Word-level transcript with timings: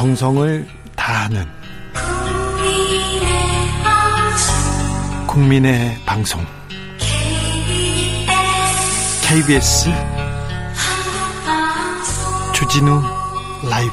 정성을 0.00 0.66
다하는 0.96 1.44
국민의 5.26 5.94
방송. 6.06 6.40
KBS 9.22 9.90
주진우 12.54 13.02
라이브. 13.68 13.92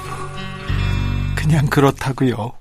그냥 1.35 1.65
그렇다고요. 1.65 2.53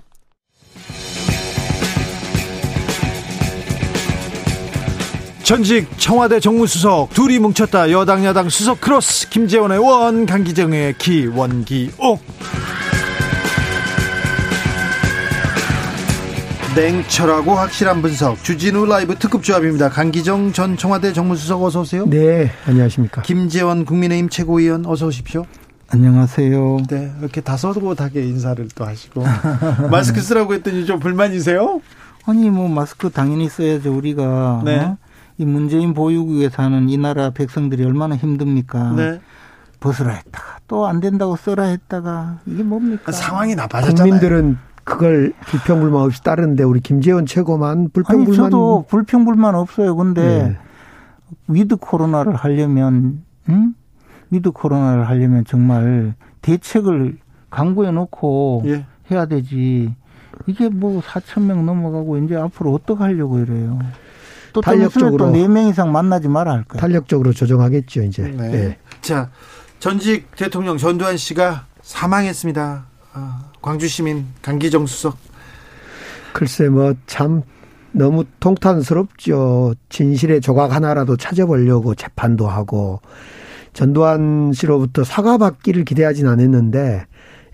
전직 5.44 5.88
청와대 6.00 6.40
정무수석 6.40 7.10
둘이 7.10 7.38
뭉쳤다. 7.38 7.92
여당 7.92 8.24
야당 8.24 8.48
수석 8.48 8.80
크로스. 8.80 9.28
김재원의 9.28 9.78
원 9.78 10.26
강기정의 10.26 10.98
기 10.98 11.28
원기옥 11.28 12.24
냉철하고 16.76 17.54
확실한 17.54 18.02
분석 18.02 18.44
주진우 18.44 18.84
라이브 18.84 19.16
특급 19.16 19.42
조합입니다. 19.42 19.88
강기정 19.88 20.52
전 20.52 20.76
청와대 20.76 21.14
정무수석 21.14 21.62
어서 21.62 21.80
오세요. 21.80 22.04
네, 22.06 22.50
안녕하십니까. 22.66 23.22
김재원 23.22 23.86
국민의힘 23.86 24.28
최고위원 24.28 24.84
어서 24.84 25.06
오십시오. 25.06 25.46
안녕하세요. 25.88 26.76
네, 26.90 27.12
이렇게 27.20 27.40
다소곳하게 27.40 28.24
인사를 28.24 28.68
또 28.74 28.84
하시고 28.84 29.24
마스크 29.90 30.20
쓰라고 30.20 30.52
했더니 30.52 30.84
좀 30.84 31.00
불만이세요? 31.00 31.80
아니 32.26 32.50
뭐 32.50 32.68
마스크 32.68 33.08
당연히 33.10 33.48
써야죠 33.48 33.96
우리가. 33.96 34.60
네. 34.66 34.78
어? 34.80 34.98
이 35.38 35.46
문재인 35.46 35.94
보유국에 35.94 36.50
사는 36.50 36.90
이 36.90 36.98
나라 36.98 37.30
백성들이 37.30 37.84
얼마나 37.86 38.16
힘듭니까? 38.16 38.92
네. 38.94 39.20
벗으라 39.80 40.12
했다가 40.12 40.58
또 40.68 40.86
안 40.86 41.00
된다고 41.00 41.36
써라 41.36 41.64
했다가 41.64 42.40
이게 42.44 42.62
뭡니까? 42.62 43.12
상황이 43.12 43.54
나빠졌잖아요. 43.54 44.02
국민들은 44.04 44.58
그걸 44.86 45.32
불평불만 45.46 46.00
없이 46.00 46.22
따르는데 46.22 46.62
우리 46.62 46.78
김재원 46.80 47.26
최고만 47.26 47.78
아니 47.78 47.88
불평불만 47.88 48.34
저도 48.36 48.86
불평불만 48.88 49.56
없어요. 49.56 49.96
근데 49.96 50.44
네. 50.44 50.58
with 51.48 51.74
코로나를 51.76 52.36
하려면 52.36 53.24
응? 53.48 53.74
with 54.30 54.52
코로나를 54.52 55.08
하려면 55.08 55.44
정말 55.44 56.14
대책을 56.40 57.18
강구해 57.50 57.90
놓고 57.90 58.62
예. 58.66 58.86
해야 59.10 59.26
되지. 59.26 59.92
이게 60.46 60.68
뭐 60.68 61.02
4천 61.02 61.42
명 61.42 61.66
넘어가고 61.66 62.18
이제 62.18 62.36
앞으로 62.36 62.72
어떻게 62.72 63.02
하려고 63.02 63.40
이래요. 63.40 63.80
또 64.52 64.60
탄력적으로. 64.60 65.16
또네 65.16 65.48
명 65.48 65.66
이상 65.66 65.90
만나지 65.90 66.28
말아 66.28 66.52
할 66.52 66.62
거예요. 66.62 66.80
탄력적으로 66.80 67.32
조정하겠죠 67.32 68.02
이제. 68.04 68.22
네. 68.22 68.50
네. 68.50 68.78
자, 69.00 69.30
전직 69.80 70.30
대통령 70.36 70.78
전두환 70.78 71.16
씨가 71.16 71.66
사망했습니다. 71.82 72.86
아, 73.14 73.50
광주 73.66 73.88
시민 73.88 74.26
강기정 74.42 74.86
수석. 74.86 75.18
글쎄 76.32 76.68
뭐 76.68 76.94
참 77.08 77.42
너무 77.90 78.24
통탄스럽죠. 78.38 79.74
진실의 79.88 80.40
조각 80.40 80.70
하나라도 80.72 81.16
찾아보려고 81.16 81.96
재판도 81.96 82.46
하고 82.46 83.00
전두환 83.72 84.52
씨로부터 84.54 85.02
사과받기를 85.02 85.84
기대하진 85.84 86.28
않았는데 86.28 87.06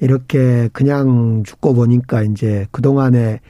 이렇게 0.02 0.68
그냥 0.74 1.44
죽고 1.46 1.72
보니까 1.72 2.22
이제 2.24 2.66
그동안의 2.72 3.40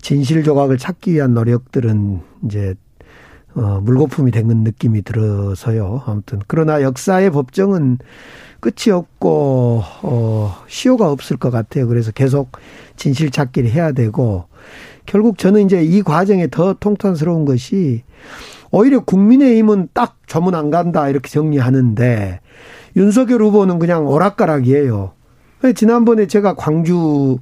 진실 0.00 0.42
조각을 0.42 0.78
찾기 0.78 1.12
위한 1.12 1.34
노력들은 1.34 2.22
이제 2.46 2.74
어, 3.56 3.80
물거품이 3.82 4.30
된 4.30 4.46
느낌이 4.48 5.02
들어서요. 5.02 6.02
아무튼 6.06 6.40
그러나 6.46 6.82
역사의 6.82 7.30
법정은 7.30 7.98
끝이 8.60 8.92
없고 8.92 9.82
어, 10.02 10.54
시효가 10.66 11.10
없을 11.10 11.36
것 11.36 11.50
같아요. 11.50 11.88
그래서 11.88 12.12
계속 12.12 12.52
진실 12.96 13.30
찾기를 13.30 13.70
해야 13.70 13.92
되고 13.92 14.44
결국 15.06 15.38
저는 15.38 15.64
이제 15.64 15.82
이 15.82 16.02
과정에 16.02 16.48
더 16.50 16.74
통탄스러운 16.74 17.44
것이 17.44 18.02
오히려 18.70 19.00
국민의힘은 19.00 19.88
딱 19.94 20.16
조문 20.26 20.54
안 20.54 20.70
간다 20.70 21.08
이렇게 21.08 21.30
정리하는데 21.30 22.40
윤석열 22.96 23.42
후보는 23.42 23.78
그냥 23.78 24.06
오락가락이에요. 24.06 25.12
지난번에 25.74 26.26
제가 26.26 26.54
광주 26.54 27.38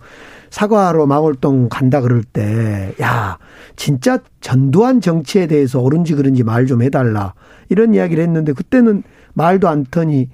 사과로 0.58 1.06
망월동 1.08 1.68
간다 1.68 2.00
그럴 2.00 2.22
때, 2.22 2.94
야, 3.02 3.38
진짜 3.74 4.18
전두환 4.40 5.00
정치에 5.00 5.48
대해서 5.48 5.80
옳은지 5.80 6.14
그른지 6.14 6.44
말 6.44 6.64
좀 6.66 6.80
해달라. 6.80 7.34
이런 7.70 7.92
이야기를 7.92 8.22
했는데, 8.22 8.52
그때는 8.52 9.02
말도 9.32 9.68
안 9.68 9.84
터니, 9.84 10.30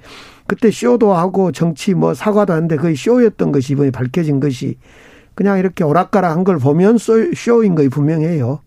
그때 0.47 0.71
쇼도 0.71 1.15
하고 1.15 1.53
정치 1.53 1.95
뭐 1.95 2.13
사과도 2.13 2.53
하는데 2.53 2.77
거의 2.77 2.97
쇼였던 2.97 3.51
것이 3.51 3.73
이번에 3.73 3.91
밝혀진 3.91 4.41
것이 4.41 4.77
그냥 5.35 5.59
이렇게 5.59 5.85
오락가락 5.85 6.37
한 6.37 6.45
걸 6.45 6.59
보면 6.59 6.99
쇼- 6.99 7.33
쇼인 7.35 7.75
거이 7.75 7.89
분명해요. 7.89 8.61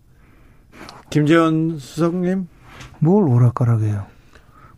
김재원 1.10 1.78
수석님. 1.78 2.48
뭘 2.98 3.28
오락가락해요. 3.28 4.06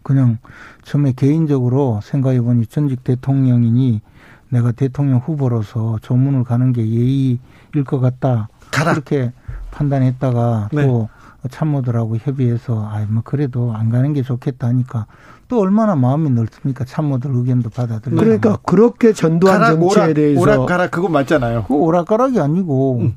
그냥 0.02 0.36
처음에 0.82 1.12
개인적으로 1.16 2.00
생각해 2.02 2.42
보니 2.42 2.66
전직 2.66 3.02
대통령이니 3.02 4.02
내가 4.48 4.72
대통령 4.72 5.18
후보로서 5.18 5.98
조문을 6.02 6.44
가는 6.44 6.72
게 6.72 6.86
예의일 6.86 7.38
것 7.86 8.00
같다. 8.00 8.48
가라. 8.70 8.92
그렇게 8.92 9.32
판단했다가 9.70 10.70
네. 10.72 10.86
또 10.86 11.08
참모들하고 11.50 12.16
협의해서 12.16 12.88
아이 12.90 13.06
뭐 13.08 13.22
그래도 13.24 13.72
안 13.74 13.90
가는 13.90 14.12
게 14.12 14.22
좋겠다 14.22 14.66
하니까 14.68 15.06
또 15.48 15.60
얼마나 15.60 15.94
마음이 15.94 16.30
넓습니까? 16.30 16.84
참모들 16.84 17.30
의견도 17.32 17.70
받아들이고. 17.70 18.20
그러니까 18.20 18.58
그렇게 18.64 19.12
전두환 19.12 19.60
가라, 19.60 19.70
정치에 19.72 20.02
오락, 20.02 20.14
대해서 20.14 20.40
오락 20.40 20.66
가라 20.66 20.90
그거 20.90 21.08
맞잖아요. 21.08 21.64
그 21.68 21.74
오락가락이 21.74 22.40
아니고 22.40 23.10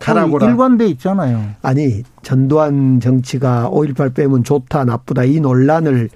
가라, 0.00 0.22
거의 0.22 0.34
오락. 0.34 0.48
일관돼 0.48 0.86
있잖아요. 0.88 1.44
아니 1.62 2.02
전두환 2.22 3.00
정치가 3.00 3.68
5.18 3.70 4.14
빼면 4.14 4.44
좋다 4.44 4.84
나쁘다 4.84 5.24
이 5.24 5.40
논란을 5.40 6.08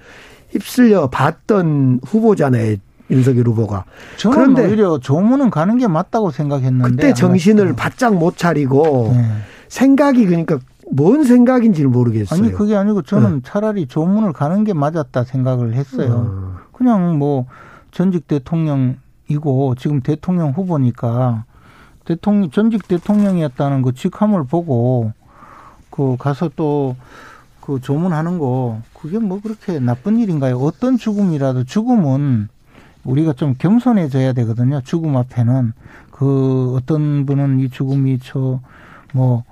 휩쓸려 0.49 1.09
봤던 1.09 1.99
후보잖아요 2.03 2.77
윤석열 3.09 3.47
후보가 3.47 3.85
그런데 4.31 4.65
오히려 4.67 4.99
조문은 4.99 5.49
가는 5.49 5.77
게 5.77 5.87
맞다고 5.87 6.31
생각했는데 6.31 6.89
그때 6.89 7.07
안 7.09 7.15
정신을 7.15 7.65
갔죠. 7.67 7.75
바짝 7.75 8.15
못 8.15 8.37
차리고 8.37 9.11
네. 9.13 9.25
생각이 9.67 10.25
그러니까 10.25 10.59
뭔 10.91 11.23
생각인지 11.23 11.81
를 11.83 11.89
모르겠어요. 11.89 12.39
아니 12.39 12.51
그게 12.51 12.75
아니고 12.75 13.03
저는 13.03 13.43
차라리 13.43 13.87
조문을 13.87 14.33
가는 14.33 14.63
게 14.63 14.73
맞았다 14.73 15.23
생각을 15.23 15.73
했어요. 15.73 16.25
어. 16.27 16.59
그냥 16.71 17.17
뭐 17.17 17.45
전직 17.91 18.27
대통령이고 18.27 19.75
지금 19.77 20.01
대통령 20.01 20.51
후보니까 20.51 21.45
대통령 22.05 22.49
전직 22.49 22.87
대통령이었다는 22.87 23.81
그 23.81 23.93
직함을 23.93 24.45
보고 24.45 25.13
그 25.89 26.15
가서 26.17 26.49
또 26.55 26.95
그 27.69 27.79
조문하는 27.79 28.39
거 28.39 28.81
그게 28.99 29.19
뭐 29.19 29.39
그렇게 29.39 29.79
나쁜 29.79 30.17
일인가요? 30.17 30.57
어떤 30.57 30.97
죽음이라도 30.97 31.65
죽음은 31.65 32.49
우리가 33.03 33.33
좀 33.33 33.55
겸손해져야 33.57 34.33
되거든요. 34.33 34.81
죽음 34.81 35.15
앞에는. 35.17 35.73
그 36.11 36.73
어떤 36.75 37.25
분은 37.25 37.59
이 37.61 37.69
죽음이 37.69 38.19
저뭐 38.19 39.43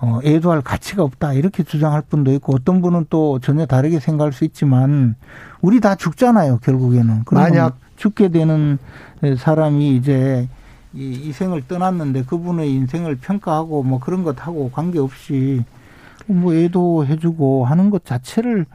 어, 0.00 0.18
애도할 0.24 0.62
가치가 0.62 1.02
없다. 1.02 1.32
이렇게 1.34 1.62
주장할 1.62 2.02
분도 2.02 2.32
있고 2.34 2.54
어떤 2.54 2.82
분은 2.82 3.06
또 3.10 3.38
전혀 3.38 3.64
다르게 3.66 4.00
생각할 4.00 4.32
수 4.32 4.44
있지만 4.44 5.14
우리 5.62 5.80
다 5.80 5.94
죽잖아요 5.94 6.58
결국에는. 6.58 7.24
만약- 7.50 7.78
죽게 7.96 8.28
되는 8.30 8.78
사람이 9.38 9.94
이제 9.96 10.48
이 10.94 11.28
이 11.28 11.32
생을 11.32 11.66
떠났는데 11.68 12.24
그분의 12.24 12.70
인생을 12.72 13.16
평가하고 13.16 13.82
뭐 13.84 13.98
그런 14.00 14.24
것 14.24 14.44
하고 14.46 14.70
관계없이 14.72 15.64
뭐 16.26 16.54
애도해주고 16.54 17.64
하는 17.66 17.90
것 17.90 18.04
자체를 18.04 18.66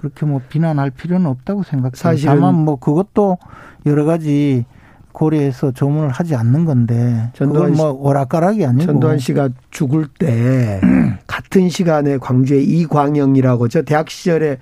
그렇게 0.00 0.24
뭐 0.24 0.40
비난할 0.48 0.90
필요는 0.90 1.26
없다고 1.26 1.62
생각해요. 1.62 1.92
사실은- 1.94 2.26
다만 2.34 2.54
뭐 2.54 2.76
그것도 2.76 3.36
여러 3.86 4.04
가지 4.06 4.64
고려해서 5.12 5.72
조문을 5.72 6.08
하지 6.08 6.34
않는 6.36 6.64
건데 6.64 7.30
전두환 7.34 7.72
그건 7.72 7.76
뭐 7.76 7.90
오락가락이 8.08 8.64
아니고 8.64 8.86
전두환 8.86 9.18
씨가 9.18 9.50
죽을 9.70 10.06
때 10.18 10.80
같은 11.26 11.68
시간에 11.68 12.16
광주에 12.18 12.60
이광영이라고 12.62 13.68
저 13.68 13.82
대학 13.82 14.08
시절에 14.08 14.58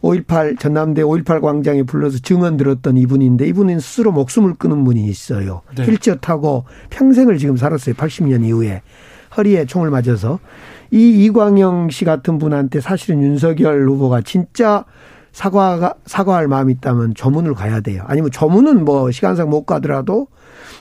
5.18 0.00 0.58
전남대 0.58 1.02
5.18 1.02 1.42
광장에 1.42 1.82
불러서 1.82 2.18
증언 2.20 2.56
들었던 2.56 2.96
이분인데 2.96 3.46
이분은 3.48 3.80
스스로 3.80 4.12
목숨을 4.12 4.54
끊은 4.54 4.84
분이 4.84 5.04
있어요. 5.06 5.60
네. 5.76 5.84
휠체어 5.84 6.14
타고 6.16 6.64
평생을 6.88 7.36
지금 7.36 7.56
살았어요. 7.58 7.94
80년 7.96 8.44
이후에 8.46 8.80
허리에 9.36 9.66
총을 9.66 9.90
맞아서 9.90 10.38
이 10.90 11.24
이광영 11.24 11.90
씨 11.90 12.04
같은 12.04 12.38
분한테 12.38 12.80
사실은 12.80 13.22
윤석열 13.22 13.86
후보가 13.88 14.22
진짜 14.22 14.84
사과가 15.32 15.94
사과할 16.06 16.48
마음이 16.48 16.72
있다면 16.74 17.14
조문을 17.14 17.54
가야 17.54 17.80
돼요. 17.80 18.02
아니면 18.06 18.30
조문은 18.32 18.84
뭐 18.84 19.10
시간상 19.10 19.48
못 19.50 19.64
가더라도 19.64 20.26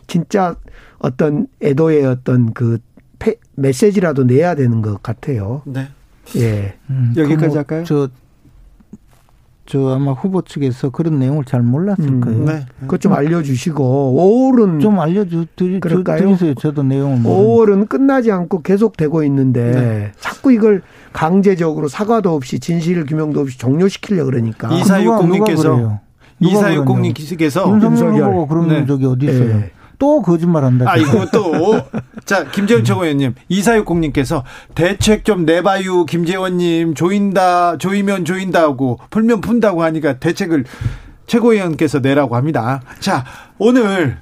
진짜 0.08 0.56
어떤 0.98 1.48
애도의 1.62 2.06
어떤 2.06 2.54
그 2.54 2.80
페- 3.20 3.38
메시지라도 3.56 4.24
내야 4.24 4.56
되는 4.56 4.82
것 4.82 5.04
같아요. 5.04 5.62
네. 5.66 5.88
예. 6.38 6.74
음, 6.90 7.14
여기까지 7.16 7.46
그뭐 7.48 7.58
할까요? 7.58 7.84
저 7.86 8.10
저 9.69 9.89
아마 9.89 10.13
후보 10.13 10.42
측에서 10.42 10.89
그런 10.89 11.19
내용을 11.19 11.45
잘 11.45 11.62
몰랐을 11.62 12.00
음, 12.00 12.21
거예요. 12.21 12.44
네. 12.44 12.66
그것 12.81 13.00
좀 13.00 13.13
알려주시고 13.13 14.16
5월은 14.18 14.81
좀 14.81 15.00
알려주 15.00 15.45
드리세요. 15.56 16.56
저도 16.56 16.81
내용을. 16.81 17.21
5월은 17.21 17.88
끝나지 17.88 18.31
않고 18.31 18.63
계속 18.63 18.98
되고 18.98 19.24
있는데 19.24 19.71
네. 19.71 20.12
자꾸 20.19 20.51
이걸 20.51 20.81
강제적으로 21.13 21.88
사과도 21.88 22.33
없이 22.33 22.60
진실 22.60 23.06
규명도 23.06 23.42
없이 23.42 23.60
종료시키려 23.60 24.25
그러니까. 24.25 24.74
이사육공님께서 24.74 26.00
이사육공님께서 26.39 27.69
윤석열 27.69 28.31
후보가 28.31 28.48
그런 28.48 28.68
네. 28.69 28.86
적이 28.88 29.06
어디 29.06 29.27
있어요? 29.27 29.56
네. 29.56 29.72
또 30.00 30.22
거짓말한다. 30.22 30.90
아 30.90 30.98
이거 30.98 31.28
또. 31.31 31.81
자 32.25 32.50
김재원 32.50 32.84
최고위원님 32.84 33.36
이사육공님께서 33.50 34.44
대책 34.75 35.25
좀 35.25 35.46
내봐요 35.46 36.06
김재원님 36.06 36.96
조인다 36.96 37.78
조이면 37.78 38.25
조인다고 38.25 39.00
풀면 39.10 39.42
푼다고 39.42 39.84
하니까 39.84 40.19
대책을 40.19 40.66
최고위원께서 41.28 42.00
내라고 42.00 42.36
합니다. 42.36 42.81
자 43.00 43.25
오늘 43.57 44.18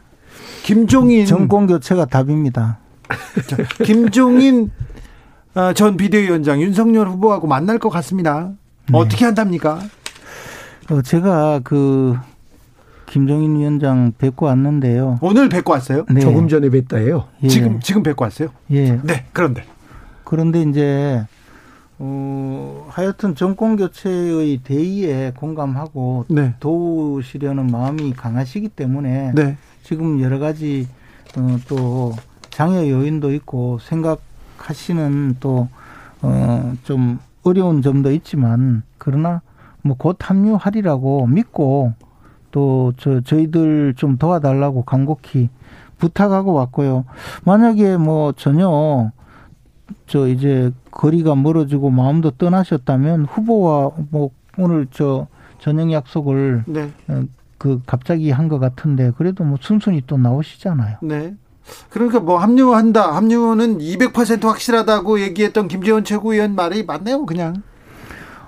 김종인 0.63 1.25
정권 1.25 1.67
교체가 1.67 2.05
답입니다. 2.05 2.79
자, 3.47 3.57
김종인 3.83 4.71
어, 5.55 5.73
전 5.73 5.97
비대위원장 5.97 6.61
윤석열 6.61 7.07
후보하고 7.07 7.47
만날 7.47 7.79
것 7.79 7.89
같습니다. 7.89 8.51
네. 8.91 8.97
어떻게 8.97 9.25
한답니까? 9.25 9.79
어, 10.89 11.01
제가 11.01 11.61
그 11.63 12.17
김종인 13.07 13.57
위원장 13.57 14.13
뵙고 14.17 14.45
왔는데요. 14.45 15.17
오늘 15.21 15.49
뵙고 15.49 15.71
왔어요? 15.73 16.05
네. 16.09 16.19
조금 16.21 16.47
전에 16.47 16.69
뵀다예요. 16.69 17.25
예. 17.43 17.47
지금 17.47 17.79
지금 17.79 18.03
뵙고 18.03 18.23
왔어요? 18.23 18.49
예. 18.71 18.91
네. 19.01 19.25
그런데 19.33 19.63
그런데 20.23 20.61
이제 20.61 21.23
어 21.99 22.85
하여튼 22.89 23.33
정권 23.33 23.75
교체의 23.75 24.59
대의에 24.63 25.33
공감하고 25.35 26.25
네. 26.29 26.53
도우시려는 26.59 27.67
마음이 27.67 28.13
강하시기 28.13 28.69
때문에 28.69 29.31
네. 29.33 29.57
지금 29.83 30.21
여러 30.21 30.37
가지 30.37 30.87
어, 31.37 31.57
또 31.67 32.13
장애 32.51 32.89
요인도 32.91 33.33
있고 33.33 33.79
생각하시는 33.81 35.37
또 35.39 35.67
어 36.21 36.73
좀 36.83 37.19
어려운 37.43 37.81
점도 37.81 38.11
있지만 38.11 38.83
그러나 38.97 39.41
뭐 39.83 39.95
곧 39.97 40.17
합류하리라고 40.19 41.27
믿고 41.27 41.93
또 42.51 42.93
저 42.97 43.21
저희들 43.21 43.93
좀 43.97 44.17
도와달라고 44.17 44.83
간곡히 44.83 45.49
부탁하고 45.97 46.53
왔고요. 46.53 47.05
만약에 47.43 47.97
뭐 47.97 48.31
전혀 48.33 49.11
저 50.07 50.27
이제 50.27 50.71
거리가 50.91 51.35
멀어지고 51.35 51.89
마음도 51.89 52.31
떠나셨다면 52.31 53.25
후보와 53.25 53.91
뭐 54.11 54.31
오늘 54.57 54.87
저 54.91 55.27
저녁 55.59 55.91
약속을 55.91 56.63
네. 56.67 56.91
어, 57.07 57.23
그 57.57 57.81
갑자기 57.85 58.29
한 58.31 58.47
것 58.49 58.59
같은데 58.59 59.11
그래도 59.17 59.43
뭐 59.43 59.57
순순히 59.61 60.01
또 60.05 60.17
나오시잖아요. 60.17 60.97
네. 61.01 61.35
그러니까 61.89 62.19
뭐 62.19 62.37
합류한다. 62.37 63.15
합류는 63.15 63.79
200% 63.79 64.43
확실하다고 64.43 65.19
얘기했던 65.21 65.67
김재원 65.67 66.03
최고위원 66.05 66.55
말이 66.55 66.85
맞네요, 66.85 67.25
그냥. 67.25 67.61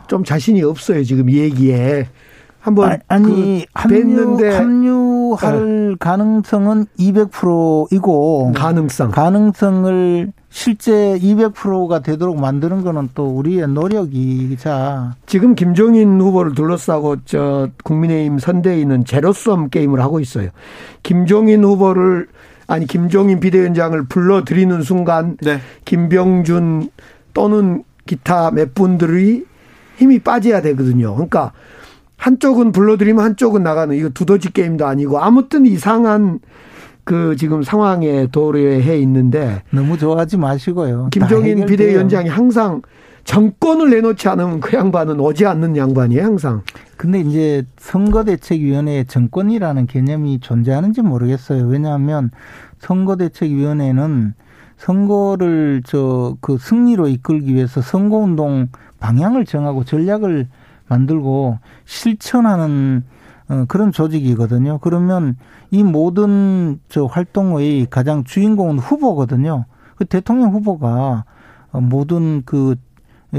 좀 0.07 0.23
자신이 0.23 0.61
없어요, 0.63 1.03
지금 1.03 1.29
얘기에. 1.29 2.07
한번 2.59 2.99
아니 3.07 3.65
그 3.65 3.71
합류 3.73 4.37
합류할 4.45 5.89
네. 5.89 5.95
가능성은 5.99 6.85
200%이고 6.97 8.51
가능성 8.53 9.11
가능성을 9.11 10.33
실제 10.49 11.17
200%가 11.19 11.99
되도록 11.99 12.39
만드는 12.39 12.83
거는 12.83 13.09
또 13.13 13.27
우리의 13.27 13.67
노력이자 13.67 15.15
지금 15.25 15.55
김종인 15.55 16.19
후보를 16.19 16.53
둘러싸고 16.55 17.17
저 17.25 17.69
국민의힘 17.83 18.39
선대위는 18.39 19.05
제로섬 19.05 19.69
게임을 19.69 20.01
하고 20.01 20.19
있어요. 20.19 20.49
김종인 21.03 21.63
후보를 21.63 22.27
아니 22.67 22.85
김종인 22.87 23.39
비대위원장을 23.39 24.03
불러들이는 24.07 24.81
순간 24.81 25.37
네. 25.41 25.59
김병준 25.85 26.89
또는 27.33 27.83
기타 28.05 28.51
몇 28.51 28.73
분들이 28.73 29.45
힘이 29.97 30.19
빠져야 30.19 30.61
되거든요. 30.61 31.13
그러니까 31.13 31.51
한쪽은 32.19 32.73
불러들이면 32.73 33.23
한쪽은 33.23 33.63
나가는 33.63 33.95
이거 33.95 34.09
두더지 34.09 34.51
게임도 34.51 34.85
아니고 34.85 35.19
아무튼 35.19 35.65
이상한 35.65 36.39
그 37.05 37.35
지금 37.37 37.63
상황에 37.63 38.27
도래해 38.31 38.99
있는데 38.99 39.63
너무 39.71 39.97
좋아하지 39.97 40.37
마시고요. 40.37 41.07
김종인 41.11 41.65
비대위원장이 41.65 42.29
항상 42.29 42.81
정권을 43.23 43.89
내놓지 43.89 44.27
않으면 44.27 44.59
그 44.59 44.75
양반은 44.75 45.19
오지 45.19 45.45
않는 45.45 45.77
양반이에요, 45.77 46.23
항상. 46.23 46.61
근데 46.97 47.19
이제 47.19 47.63
선거대책위원회에 47.77 49.05
정권이라는 49.05 49.87
개념이 49.87 50.39
존재하는지 50.39 51.01
모르겠어요. 51.01 51.65
왜냐하면 51.67 52.31
선거대책위원회는 52.79 54.33
선거를 54.77 55.83
저 55.85 56.35
그 56.41 56.57
승리로 56.57 57.07
이끌기 57.07 57.53
위해서 57.53 57.81
선거운동 57.81 58.69
방향을 58.99 59.45
정하고 59.45 59.83
전략을 59.83 60.47
만들고 60.89 61.59
실천하는 61.85 63.03
어, 63.47 63.65
그런 63.67 63.91
조직이거든요. 63.91 64.79
그러면 64.79 65.37
이 65.71 65.83
모든 65.83 66.79
저 66.89 67.05
활동의 67.05 67.87
가장 67.89 68.23
주인공은 68.23 68.79
후보거든요. 68.79 69.65
그 69.95 70.05
대통령 70.05 70.51
후보가 70.51 71.25
모든 71.71 72.43
그 72.45 72.75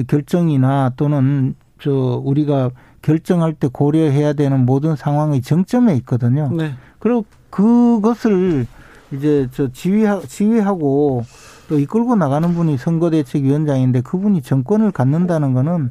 결정이나 0.06 0.92
또는 0.96 1.54
저 1.80 1.90
우리가 1.90 2.70
결정할 3.02 3.54
때 3.54 3.68
고려해야 3.72 4.34
되는 4.34 4.66
모든 4.66 4.94
상황의 4.94 5.42
정점에 5.42 5.94
있거든요. 5.96 6.50
네. 6.52 6.74
그리고 6.98 7.24
그것을 7.48 8.66
이제 9.12 9.48
저 9.52 9.72
지휘하, 9.72 10.20
지휘하고 10.20 11.24
또 11.68 11.78
이끌고 11.78 12.16
나가는 12.16 12.52
분이 12.52 12.76
선거대책위원장인데 12.78 14.02
그분이 14.02 14.42
정권을 14.42 14.92
갖는다는 14.92 15.54
거는 15.54 15.90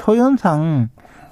표현상 0.00 0.88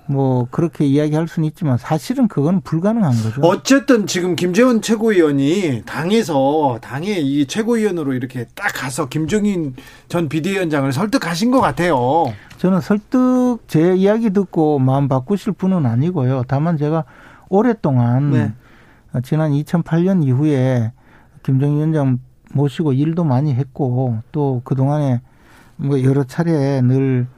뭐 0.07 0.47
그렇게 0.51 0.85
이야기할 0.85 1.29
수는 1.29 1.49
있지만 1.49 1.79
사실은 1.79 2.29
그건 2.29 2.61
불가능한 2.61 3.13
거죠. 3.23 3.41
어쨌든 3.43 4.07
지금 4.07 4.37
김재원 4.37 4.83
최고위원이 4.83 5.83
당에서 5.87 6.79
당의 6.83 7.27
이 7.27 7.47
최고위원으로 7.47 8.13
이렇게 8.13 8.47
딱 8.55 8.73
가서 8.75 9.09
김종인 9.09 9.75
전 10.09 10.29
비대위원장을 10.29 10.93
설득하신 10.93 11.51
것 11.51 11.61
같아요. 11.61 12.27
저는 12.59 12.81
설득 12.81 13.61
제 13.67 13.95
이야기 13.95 14.31
듣고 14.31 14.79
마음 14.79 15.09
바꾸실 15.09 15.53
분은 15.53 15.87
아니고요. 15.87 16.45
다만 16.49 16.77
제가 16.77 17.05
오랫동안 17.49 18.31
네. 18.31 18.53
지난 19.23 19.53
2008년 19.53 20.25
이후에 20.25 20.93
김정인 21.43 21.77
위원장 21.77 22.19
모시고 22.53 22.93
일도 22.93 23.25
많이 23.25 23.55
했고 23.55 24.19
또 24.33 24.61
그동안에 24.65 25.21
뭐 25.77 26.03
여러 26.03 26.25
차례 26.25 26.81
늘 26.83 27.27
어, 27.27 27.34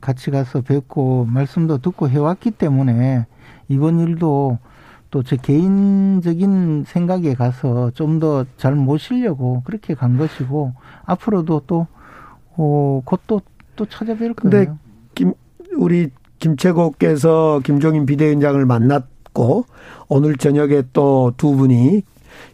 같이 0.00 0.30
가서 0.30 0.60
뵙고 0.62 1.26
말씀도 1.26 1.78
듣고 1.78 2.08
해왔기 2.08 2.52
때문에 2.52 3.26
이번 3.68 3.98
일도 4.00 4.58
또 5.10 5.22
제 5.22 5.36
개인적인 5.40 6.84
생각에 6.86 7.34
가서 7.34 7.90
좀 7.92 8.18
더 8.20 8.44
잘 8.58 8.74
모시려고 8.74 9.62
그렇게 9.64 9.94
간 9.94 10.18
것이고 10.18 10.74
앞으로도 11.06 11.62
또 11.66 11.86
어, 12.56 13.00
곧또 13.04 13.40
또 13.76 13.86
찾아뵐 13.86 14.34
거예요. 14.36 14.78
김 15.14 15.32
우리 15.76 16.10
김채국께서 16.40 17.60
김종인 17.64 18.04
비대위원장을 18.06 18.64
만났고 18.66 19.64
오늘 20.08 20.36
저녁에 20.36 20.82
또 20.92 21.32
두 21.36 21.54
분이 21.54 22.02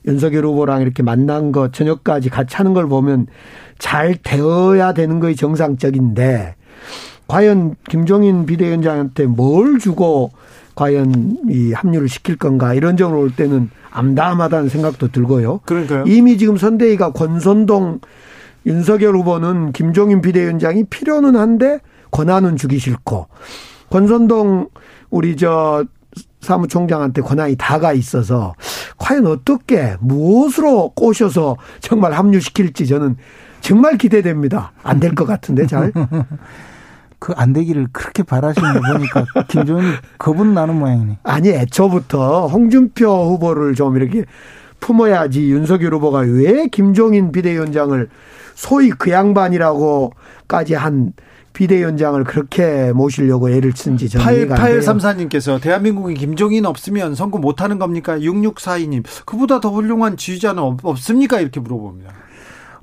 윤석열 0.07 0.45
후보랑 0.45 0.83
이렇게 0.83 1.02
만난 1.02 1.50
거 1.52 1.71
저녁까지 1.71 2.31
같이 2.31 2.57
하는 2.57 2.73
걸 2.75 2.87
보면 2.88 3.26
잘 3.78 4.14
되어야 4.16 4.93
되는 4.93 5.21
거이 5.21 5.35
정상적인데 5.37 6.54
과연 7.26 7.75
김종인 7.88 8.47
비대위원장한테 8.47 9.26
뭘 9.26 9.78
주고 9.78 10.31
과연 10.75 11.38
이 11.50 11.73
합류를 11.73 12.09
시킬 12.09 12.37
건가 12.37 12.75
이런 12.75 12.97
점으로 12.97 13.21
올 13.21 13.31
때는 13.35 13.71
암담하다는 13.90 14.69
생각도 14.69 15.09
들고요. 15.12 15.61
그러니까요. 15.64 16.04
이미 16.07 16.37
지금 16.37 16.57
선대위가 16.57 17.12
권선동 17.12 18.00
윤석열 18.66 19.14
후보는 19.16 19.73
김종인 19.73 20.21
비대위원장이 20.21 20.85
필요는 20.85 21.37
한데 21.37 21.78
권한은 22.11 22.57
주기 22.57 22.78
싫고 22.78 23.28
권선동 23.90 24.69
우리 25.11 25.37
저 25.37 25.85
사무총장한테 26.40 27.23
권한이 27.23 27.57
다가 27.57 27.93
있어서 27.93 28.54
과연 28.99 29.26
어떻게 29.26 29.97
무엇으로 30.00 30.90
꼬셔서 30.90 31.57
정말 31.81 32.12
합류시킬지 32.12 32.87
저는 32.87 33.16
정말 33.61 33.97
기대됩니다. 33.97 34.73
안 34.83 35.00
될 35.00 35.14
것 35.14 35.25
같은데 35.25 35.66
잘. 35.66 35.93
그 37.25 37.33
안 37.37 37.54
되기를 37.54 37.88
그렇게 37.90 38.23
바라시는 38.23 38.75
거 38.75 38.93
보니까 38.93 39.25
김종인이 39.49 39.95
겁은 40.19 40.52
나는 40.52 40.78
모양이네. 40.78 41.19
아니 41.23 41.49
애초부터 41.49 42.49
홍준표 42.49 43.09
후보를 43.09 43.75
좀 43.75 43.97
이렇게 43.97 44.25
품어야지 44.81 45.50
윤석열 45.50 45.95
후보가 45.95 46.19
왜 46.21 46.66
김종인 46.66 47.33
비대위원장을 47.33 48.11
소위 48.54 48.90
그 48.90 49.11
양반이라고까지 49.11 50.75
한 50.75 51.14
비대위원장을 51.54 52.23
그렇게 52.25 52.93
모시려고 52.93 53.49
애를 53.49 53.73
쓴지 53.75 54.11
저는 54.11 54.35
이해가 54.35 54.57
안 54.57 54.64
돼요. 54.66 54.81
8834님께서 54.81 55.59
대한민국이 55.62 56.14
김종인 56.14 56.66
없으면 56.66 57.14
선거 57.14 57.38
못하는 57.38 57.78
겁니까? 57.78 58.19
6642님 58.19 59.02
그보다 59.25 59.61
더 59.61 59.71
훌륭한 59.71 60.19
지휘자는 60.19 60.62
없, 60.62 60.85
없습니까? 60.85 61.40
이렇게 61.40 61.61
물어봅니다. 61.61 62.12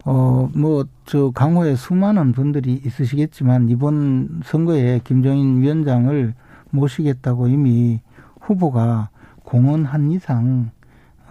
어, 0.06 0.50
뭐, 0.56 0.86
저, 1.06 1.32
강호에 1.32 1.76
수많은 1.76 2.32
분들이 2.32 2.82
있으시겠지만, 2.86 3.70
이번 3.70 4.42
선거에 4.44 5.02
김정인 5.04 5.62
위원장을 5.62 6.34
모시겠다고 6.72 7.48
이미 7.48 8.00
후보가 8.40 9.10
공언한 9.44 10.12
이상 10.12 10.72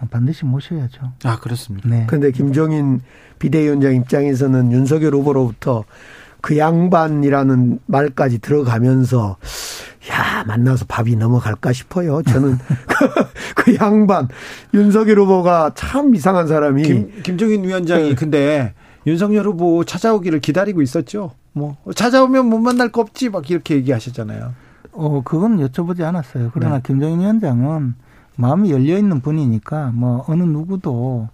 반드시 0.09 0.45
모셔야죠. 0.45 1.11
아, 1.23 1.39
그렇습니다. 1.39 1.87
네. 1.87 2.05
그런데 2.07 2.31
김종인 2.31 3.01
비대위원장 3.39 3.95
입장에서는 3.95 4.71
윤석열 4.71 5.13
후보로부터 5.13 5.83
그 6.41 6.57
양반이라는 6.57 7.79
말까지 7.85 8.39
들어가면서 8.39 9.37
야 10.09 10.43
만나서 10.45 10.85
밥이 10.87 11.15
넘어갈까 11.15 11.71
싶어요. 11.71 12.21
저는 12.23 12.57
그 13.55 13.75
양반 13.79 14.27
윤석열 14.73 15.19
후보가 15.19 15.71
참 15.75 16.15
이상한 16.15 16.47
사람이 16.47 16.83
김, 16.83 17.11
김종인 17.23 17.63
위원장이 17.63 18.09
네. 18.09 18.15
근데 18.15 18.73
윤석열 19.05 19.45
후보 19.45 19.83
찾아오기를 19.83 20.39
기다리고 20.39 20.81
있었죠. 20.81 21.31
뭐 21.53 21.77
찾아오면 21.95 22.47
못 22.47 22.59
만날 22.59 22.89
거 22.89 23.01
없지 23.01 23.29
막 23.29 23.49
이렇게 23.49 23.75
얘기하셨잖아요. 23.75 24.53
어, 24.93 25.21
그건 25.23 25.57
여쭤보지 25.65 26.01
않았어요. 26.01 26.51
그러나 26.53 26.77
네. 26.77 26.81
김정인 26.85 27.19
위원장은 27.19 27.93
마음이 28.35 28.71
열려 28.71 28.97
있는 28.97 29.21
분이니까 29.21 29.91
뭐 29.93 30.25
어느 30.27 30.43
누구도 30.43 31.29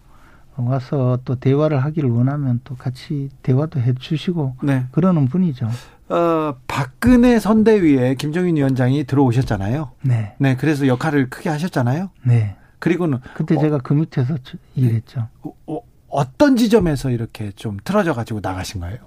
와서 0.65 1.19
또 1.25 1.35
대화를 1.35 1.83
하기를 1.83 2.09
원하면 2.09 2.61
또 2.63 2.75
같이 2.75 3.29
대화도 3.43 3.79
해 3.79 3.93
주시고 3.93 4.55
네. 4.63 4.85
그러는 4.91 5.27
분이죠. 5.27 5.67
어, 6.09 6.55
박근혜 6.67 7.39
선대위에 7.39 8.15
김종인 8.15 8.55
위원장이 8.55 9.03
들어오셨잖아요. 9.03 9.91
네. 10.01 10.35
네, 10.37 10.55
그래서 10.55 10.87
역할을 10.87 11.29
크게 11.29 11.49
하셨잖아요. 11.49 12.09
네. 12.23 12.55
그리고는 12.79 13.19
그때 13.33 13.55
어, 13.55 13.59
제가 13.59 13.79
그 13.79 13.93
밑에서 13.93 14.37
일했죠. 14.75 15.27
어, 15.43 15.79
어떤 16.09 16.55
지점에서 16.55 17.09
이렇게 17.09 17.51
좀 17.51 17.77
틀어져 17.83 18.13
가지고 18.13 18.39
나가신 18.41 18.81
거예요? 18.81 18.97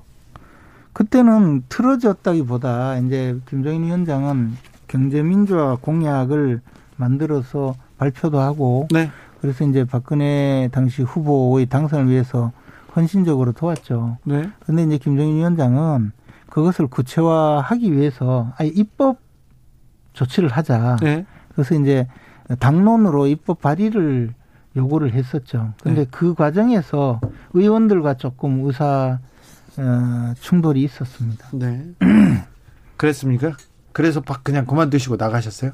그때는 0.93 1.63
틀어졌다기보다 1.69 2.99
이제 2.99 3.39
김정인 3.49 3.85
위원장은 3.85 4.57
경제민주화 4.89 5.77
공약을 5.81 6.61
만들어서 6.97 7.77
발표도 7.97 8.41
하고 8.41 8.89
네. 8.91 9.11
그래서 9.41 9.65
이제 9.65 9.85
박근혜 9.85 10.69
당시 10.73 11.03
후보의 11.03 11.67
당선을 11.67 12.09
위해서 12.09 12.53
헌신적으로 12.95 13.53
도왔죠. 13.53 14.19
네. 14.25 14.51
그런데 14.61 14.85
이제 14.85 14.99
김정인 14.99 15.37
위원장은 15.37 16.13
그것을 16.49 16.89
구체화하기 16.89 17.93
위해서 17.93 18.53
아예 18.59 18.69
입법 18.69 19.19
조치를 20.13 20.49
하자. 20.49 20.97
네. 21.01 21.25
그래서 21.55 21.75
이제 21.75 22.07
당론으로 22.59 23.27
입법 23.29 23.61
발의를 23.61 24.35
요구를 24.77 25.13
했었죠. 25.15 25.73
근데 25.83 26.05
네. 26.05 26.11
그 26.11 26.35
과정에서 26.35 27.21
의원들과 27.55 28.15
조금 28.15 28.65
의사 28.65 29.19
어, 29.77 30.35
충돌이 30.41 30.83
있었습니다. 30.83 31.49
네. 31.53 31.87
그랬습니까? 32.97 33.57
그래서 33.93 34.21
박 34.21 34.45
그냥 34.45 34.67
그만두시고 34.67 35.17
나가셨어요? 35.17 35.73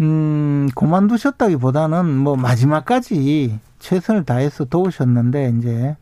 음, 0.00 0.68
그만두셨다기보다는 0.74 2.06
뭐 2.16 2.36
마지막까지 2.36 3.58
최선을 3.78 4.24
다해서 4.24 4.64
도우셨는데 4.64 5.54
이제 5.58 5.96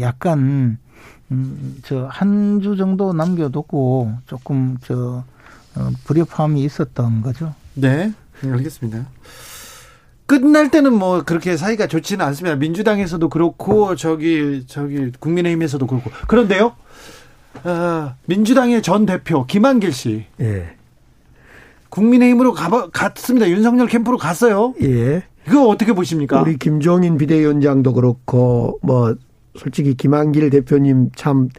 약간 0.00 0.78
음, 1.30 1.76
저 1.82 2.06
한 2.10 2.60
주 2.60 2.76
정도 2.76 3.12
남겨두고 3.12 4.12
조금 4.26 4.76
저 4.84 5.24
어, 5.74 5.90
불협화음이 6.04 6.62
있었던 6.64 7.22
거죠. 7.22 7.54
네. 7.74 8.12
알겠습니다. 8.44 9.06
끝날 10.26 10.70
때는 10.70 10.92
뭐 10.94 11.22
그렇게 11.24 11.56
사이가 11.56 11.86
좋지는 11.86 12.24
않습니다. 12.26 12.56
민주당에서도 12.56 13.28
그렇고 13.28 13.96
저기 13.96 14.64
저기 14.66 15.10
국민의힘에서도 15.18 15.86
그렇고 15.86 16.10
그런데요. 16.26 16.74
어, 17.64 18.14
민주당의 18.26 18.82
전 18.82 19.06
대표 19.06 19.46
김한길 19.46 19.92
씨 19.92 20.26
예. 20.40 20.74
국민의힘으로 21.92 22.54
가 22.54 22.88
갔습니다. 22.90 23.48
윤석열 23.48 23.86
캠프로 23.86 24.16
갔어요. 24.16 24.74
예. 24.82 25.22
이거 25.46 25.68
어떻게 25.68 25.92
보십니까? 25.92 26.40
우리 26.40 26.56
김종인 26.56 27.18
비대위원장도 27.18 27.92
그렇고 27.92 28.78
뭐 28.82 29.14
솔직히 29.56 29.94
김한길 29.94 30.48
대표님 30.50 31.10
참 31.14 31.50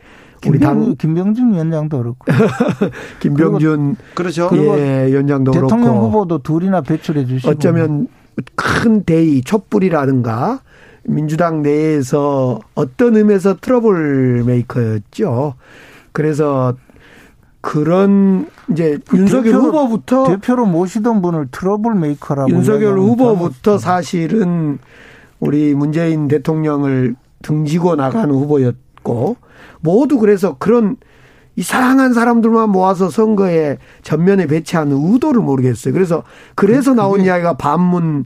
우리 0.47 0.57
김병, 0.57 0.59
당 0.59 0.95
김병준 0.95 1.53
위원장도 1.53 1.97
그렇고 1.99 2.25
김병준 3.21 3.95
그렇죠. 4.15 4.49
예, 4.53 5.07
위원장도 5.07 5.51
대통령 5.51 5.81
그렇고 5.81 6.07
후보도 6.07 6.39
둘이나 6.39 6.81
배출해 6.81 7.25
주시고 7.25 7.51
어쩌면 7.51 8.07
큰 8.55 9.03
대의 9.03 9.41
촛불이라든가 9.41 10.61
민주당 11.03 11.61
내에서 11.61 12.59
어떤 12.73 13.15
의미에서 13.17 13.57
trouble 13.61 14.43
maker였죠. 14.45 15.53
그래서 16.11 16.75
그런 17.63 18.45
이제 18.69 18.99
윤석열 19.13 19.53
대표로- 19.53 19.61
후보부터 19.63 20.23
대표로 20.27 20.65
모시던 20.65 21.21
분을 21.21 21.47
trouble 21.49 21.95
maker라고 21.95 22.49
윤석열 22.51 22.99
후보부터. 22.99 23.77
사실은 23.77 24.79
우리 25.39 25.73
문재인 25.73 26.27
대통령을 26.27 27.15
등지고 27.41 27.95
나가는 27.95 28.29
후보였고 28.35 29.37
모두 29.79 30.19
그래서 30.19 30.57
그런 30.59 30.97
이상한 31.55 32.13
사람들만 32.13 32.69
모아서 32.69 33.09
선거에 33.09 33.77
전면에 34.01 34.45
배치하는 34.47 34.97
의도를 35.13 35.39
모르겠어요. 35.41 35.93
그래서 35.93 36.23
그래서 36.55 36.93
나온 36.93 37.13
그게- 37.19 37.27
이야기가 37.27 37.53
반문 37.53 38.25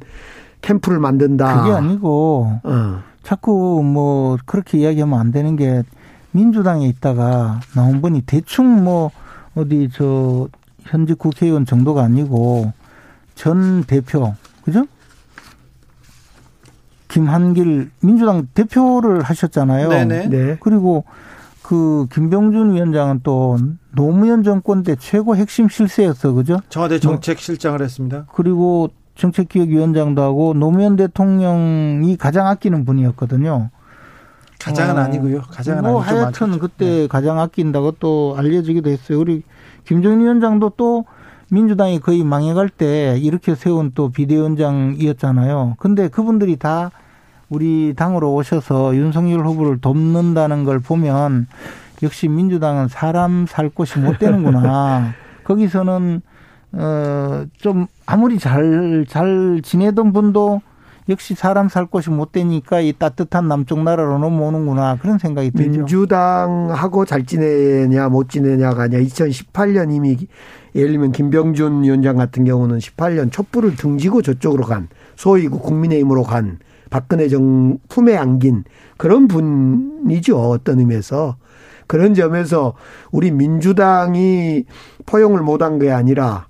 캠프를 0.62 0.98
만든다. 1.00 1.62
그게 1.62 1.76
아니고 1.76 2.60
어. 2.64 3.00
자꾸 3.22 3.84
뭐 3.84 4.38
그렇게 4.48 4.80
이야기하면 4.80 5.20
안 5.20 5.32
되는 5.32 5.56
게 5.56 5.84
민주당에 6.32 6.88
있다가 6.88 7.60
나온 7.76 8.02
분이 8.02 8.22
대충 8.26 8.84
뭐 8.84 9.12
어디 9.58 9.90
저 9.92 10.48
현직 10.82 11.18
국회의원 11.18 11.66
정도가 11.66 12.04
아니고 12.04 12.72
전 13.36 13.84
대표 13.84 14.34
그죠? 14.64 14.86
김한길 17.08 17.90
민주당 18.02 18.48
대표를 18.54 19.24
하셨잖아요. 19.24 19.90
네네. 19.90 20.28
네. 20.28 20.58
그리고 20.60 21.06
그 21.64 22.08
김병준 22.14 22.74
위원장은 22.74 23.22
또 23.24 23.58
노무현 23.94 24.44
정권 24.44 24.84
때 24.84 24.96
최고 24.98 25.36
핵심 25.36 25.68
실세였어, 25.68 26.34
그죠? 26.34 26.60
청와대 26.70 27.00
정책실장을 27.00 27.82
했습니다. 27.82 28.26
그리고 28.34 28.90
정책기획위원장도 29.16 30.22
하고 30.22 30.54
노무현 30.54 30.96
대통령이 30.96 32.16
가장 32.18 32.48
아끼는 32.48 32.86
분이었거든요. 32.86 33.70
가장은 34.68 34.98
어, 34.98 35.04
아니고요. 35.06 35.42
가장은 35.42 35.84
뭐 35.84 36.02
아니고 36.02 36.32
좀 36.32 36.50
하여튼. 36.52 36.60
그때 36.60 36.86
네. 36.86 37.08
가장 37.08 37.40
아낀다고 37.40 37.94
또 38.00 38.36
알려지기도 38.38 38.90
했어요. 38.90 39.20
우리 39.20 39.44
김정인 39.86 40.22
위원장도 40.22 40.74
또 40.78 41.06
민주당이 41.50 42.00
거의 42.02 42.24
망해갈 42.24 42.70
때 42.70 43.18
이렇게 43.18 43.56
세운 43.56 43.92
또 43.96 44.10
비대위원장이었잖아요. 44.10 45.76
근데 45.80 46.10
그분들이 46.10 46.58
다 46.58 46.92
우리 47.50 47.94
당으로 47.96 48.34
오셔서 48.34 48.96
윤석열 48.96 49.46
후보를 49.46 49.80
돕는다는 49.80 50.66
걸 50.66 50.80
보면 50.80 51.48
역시 52.04 52.28
민주당은 52.28 52.90
사람 52.90 53.46
살 53.48 53.70
곳이 53.70 54.00
못 54.00 54.20
되는구나. 54.20 55.14
거기서는 55.46 56.22
어좀 56.74 57.88
아무리 58.06 58.38
잘잘 58.38 59.62
지내던 59.64 60.12
분도 60.12 60.62
역시 61.10 61.36
사람 61.36 61.70
살 61.70 61.86
곳이 61.86 62.10
못 62.10 62.32
되니까 62.34 62.82
이 62.82 62.92
따뜻한 62.92 63.48
남쪽 63.48 63.82
나라로 63.82 64.18
넘어오는구나 64.18 64.98
그런 65.02 65.18
생각이 65.18 65.52
들죠. 65.52 65.72
민주당하고 65.72 67.06
잘 67.06 67.26
지내냐 67.26 68.10
못 68.10 68.30
지내냐가 68.30 68.84
아니라 68.84 69.02
2018년 69.02 69.94
이미 69.94 70.18
예를 70.76 70.92
들면 70.92 71.12
김병준 71.14 71.84
위원장 71.84 72.18
같은 72.18 72.44
경우는 72.44 72.80
18년 72.80 73.32
촛불을 73.32 73.76
등지고 73.76 74.22
저쪽으로 74.22 74.66
간 74.66 74.90
소위 75.16 75.48
그 75.48 75.58
국민의힘으로 75.60 76.24
간 76.24 76.60
박근혜 76.90 77.30
정 77.30 77.78
품에 77.88 78.18
안긴 78.18 78.66
그런 78.98 79.28
분이죠 79.28 80.38
어떤 80.38 80.80
의미에서 80.80 81.38
그런 81.88 82.14
점에서 82.14 82.74
우리 83.12 83.32
민주당이 83.32 84.66
포용을 85.06 85.42
못한 85.42 85.80
게 85.80 85.90
아니라 85.92 86.48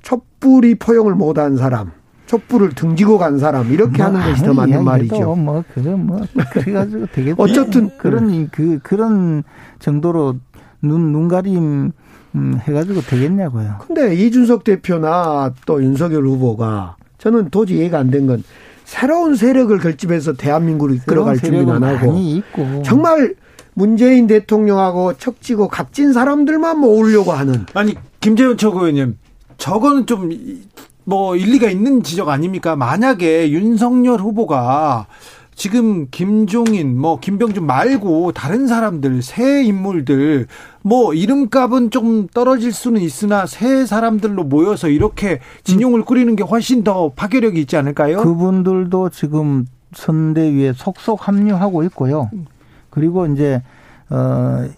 촛불이 0.00 0.76
포용을 0.76 1.14
못한 1.14 1.58
사람 1.58 1.97
촛불을 2.28 2.70
등지고 2.74 3.18
간 3.18 3.38
사람 3.38 3.72
이렇게 3.72 4.02
하는 4.02 4.20
것이 4.20 4.42
더 4.44 4.52
맞는 4.54 4.84
말이죠. 4.84 5.34
뭐 5.34 5.64
그런 5.74 6.06
뭐 6.06 6.20
그래가지고 6.52 7.06
되게 7.12 7.34
어쨌든 7.38 7.90
그런 7.98 8.48
그 8.50 8.78
그런 8.82 9.42
정도로 9.80 10.36
눈 10.82 11.10
눈가림 11.12 11.90
음, 12.34 12.58
해가지고 12.62 13.00
되겠냐고요. 13.00 13.76
근데 13.86 14.14
이준석 14.14 14.62
대표나 14.64 15.52
또 15.66 15.82
윤석열 15.82 16.24
후보가 16.26 16.96
저는 17.16 17.48
도저히 17.50 17.78
이해가 17.78 17.98
안 17.98 18.10
된 18.10 18.26
건 18.26 18.44
새로운 18.84 19.34
세력을 19.34 19.76
결집해서 19.78 20.34
대한민국을 20.34 20.94
이끌어갈 20.96 21.38
준비는 21.38 21.70
안 21.70 21.82
하고 21.82 22.06
많이 22.12 22.36
있고 22.36 22.82
정말 22.84 23.34
문재인 23.74 24.26
대통령하고 24.26 25.14
척지고 25.14 25.68
값진 25.68 26.12
사람들만 26.12 26.78
모으려고 26.78 27.32
하는. 27.32 27.64
아니 27.74 27.94
김재원 28.20 28.56
최고위원님 28.56 29.16
저거는 29.58 30.06
좀 30.06 30.30
뭐 31.08 31.36
일리가 31.36 31.70
있는 31.70 32.02
지적 32.02 32.28
아닙니까? 32.28 32.76
만약에 32.76 33.50
윤석열 33.50 34.20
후보가 34.20 35.06
지금 35.54 36.06
김종인, 36.10 36.98
뭐 36.98 37.18
김병준 37.18 37.64
말고 37.64 38.32
다른 38.32 38.66
사람들, 38.66 39.22
새 39.22 39.64
인물들, 39.64 40.48
뭐 40.82 41.14
이름값은 41.14 41.90
좀 41.90 42.28
떨어질 42.28 42.72
수는 42.72 43.00
있으나 43.00 43.46
새 43.46 43.86
사람들로 43.86 44.44
모여서 44.44 44.88
이렇게 44.88 45.40
진용을 45.64 46.02
꾸리는 46.02 46.36
게 46.36 46.42
훨씬 46.42 46.84
더 46.84 47.10
파괴력이 47.16 47.58
있지 47.62 47.78
않을까요? 47.78 48.18
그분들도 48.18 49.08
지금 49.08 49.64
선대위에 49.94 50.74
속속 50.74 51.26
합류하고 51.26 51.84
있고요. 51.84 52.30
그리고 52.90 53.24
이제 53.24 53.62
어 54.10 54.68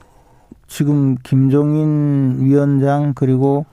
지금 0.68 1.16
김종인 1.24 2.36
위원장 2.38 3.14
그리고 3.16 3.66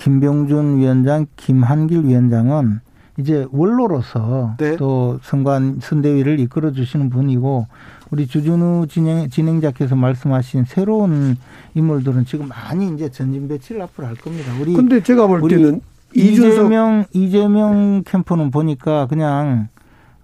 김병준 0.00 0.78
위원장, 0.78 1.26
김한길 1.36 2.06
위원장은 2.06 2.80
이제 3.18 3.46
원로로서 3.52 4.54
네. 4.56 4.76
또 4.76 5.18
선관 5.22 5.80
선대위를 5.82 6.40
이끌어 6.40 6.72
주시는 6.72 7.10
분이고 7.10 7.66
우리 8.10 8.26
주준우 8.26 8.86
진행, 8.88 9.28
진행자께서 9.28 9.96
말씀하신 9.96 10.64
새로운 10.64 11.36
인물들은 11.74 12.24
지금 12.24 12.48
많이 12.48 12.88
이제 12.94 13.10
전진 13.10 13.46
배치를 13.46 13.82
앞으로 13.82 14.06
할 14.06 14.14
겁니다. 14.16 14.52
우리 14.58 14.72
근데 14.72 15.02
제가 15.02 15.26
볼 15.26 15.46
때는 15.48 15.82
이재명 16.14 17.04
이재명 17.12 18.02
캠프는 18.04 18.50
보니까 18.50 19.06
그냥 19.06 19.68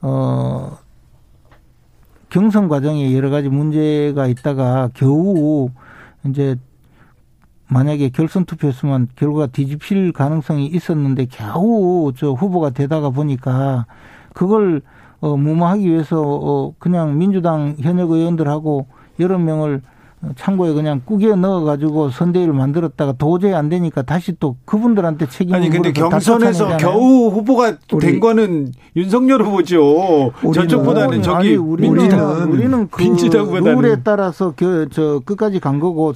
어 0.01 0.79
경선 2.31 2.69
과정에 2.69 3.15
여러 3.15 3.29
가지 3.29 3.51
문제가 3.51 4.27
있다가 4.27 4.89
겨우 4.95 5.69
이제 6.27 6.57
만약에 7.69 8.11
결선 8.11 8.45
투표였으면 8.45 9.09
결과가 9.17 9.49
뒤집힐 9.49 10.13
가능성이 10.13 10.67
있었는데 10.67 11.27
겨우 11.31 12.13
저 12.17 12.31
후보가 12.31 12.71
되다가 12.71 13.11
보니까 13.11 13.87
그걸 14.33 14.83
어 15.21 15.37
무마하기 15.37 15.85
위해서 15.91 16.21
어 16.23 16.75
그냥 16.79 17.19
민주당 17.19 17.75
현역 17.81 18.11
의원들하고 18.11 18.87
여러 19.19 19.39
명을 19.39 19.83
창고에 20.37 20.73
그냥 20.73 21.03
꾸겨 21.05 21.37
넣어가지고 21.37 22.11
선대위를 22.11 22.53
만들었다가 22.53 23.13
도저히 23.13 23.55
안 23.55 23.69
되니까 23.69 24.03
다시 24.03 24.35
또 24.39 24.57
그분들한테 24.65 25.29
책임을 25.29 25.59
아니 25.59 25.69
근데 25.69 25.93
경선에서 25.93 26.79
겨우 26.79 27.29
후보가 27.29 27.79
된 28.01 28.19
거는 28.21 28.73
윤석열 28.97 29.43
후보죠. 29.43 30.33
저쪽보다는 30.55 31.23
저기 31.23 31.49
아니, 31.49 31.57
우리는, 31.57 31.95
민주당. 31.97 32.51
우리는 32.51 32.89
그 32.91 33.03
민주당보다는. 33.03 33.81
룰에 33.81 33.97
따라서 34.03 34.53
그, 34.57 34.89
저 34.91 35.21
끝까지 35.25 35.61
간 35.61 35.81
거고 35.81 36.15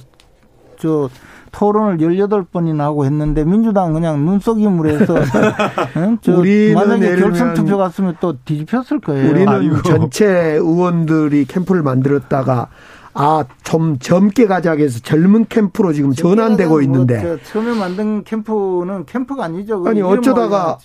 저 0.77 1.09
토론을 1.51 1.97
18번이나 1.97 2.79
하고 2.79 3.05
했는데 3.05 3.43
민주당 3.43 3.93
그냥 3.93 4.25
눈속임으로 4.25 4.89
해서 4.89 5.15
응? 5.97 6.17
저 6.21 6.37
만약에 6.73 7.15
결선 7.17 7.53
투표 7.53 7.77
갔으면 7.77 8.15
또 8.19 8.37
뒤집혔을 8.43 8.99
거예요. 8.99 9.29
우리는 9.29 9.47
아이고. 9.47 9.81
전체 9.83 10.27
의원들이 10.27 11.45
캠프를 11.45 11.83
만들었다가 11.83 12.69
아, 13.13 13.43
좀 13.63 13.99
젊게 13.99 14.45
가자 14.45 14.71
해서 14.71 14.99
젊은 14.99 15.45
캠프로 15.49 15.91
지금 15.91 16.13
전환되고 16.13 16.69
뭐 16.69 16.81
있는데. 16.81 17.21
뭐 17.21 17.37
처음에 17.43 17.77
만든 17.77 18.23
캠프는 18.23 19.05
캠프가 19.05 19.45
아니죠. 19.45 19.83
아니, 19.85 20.01
어쩌다가, 20.01 20.77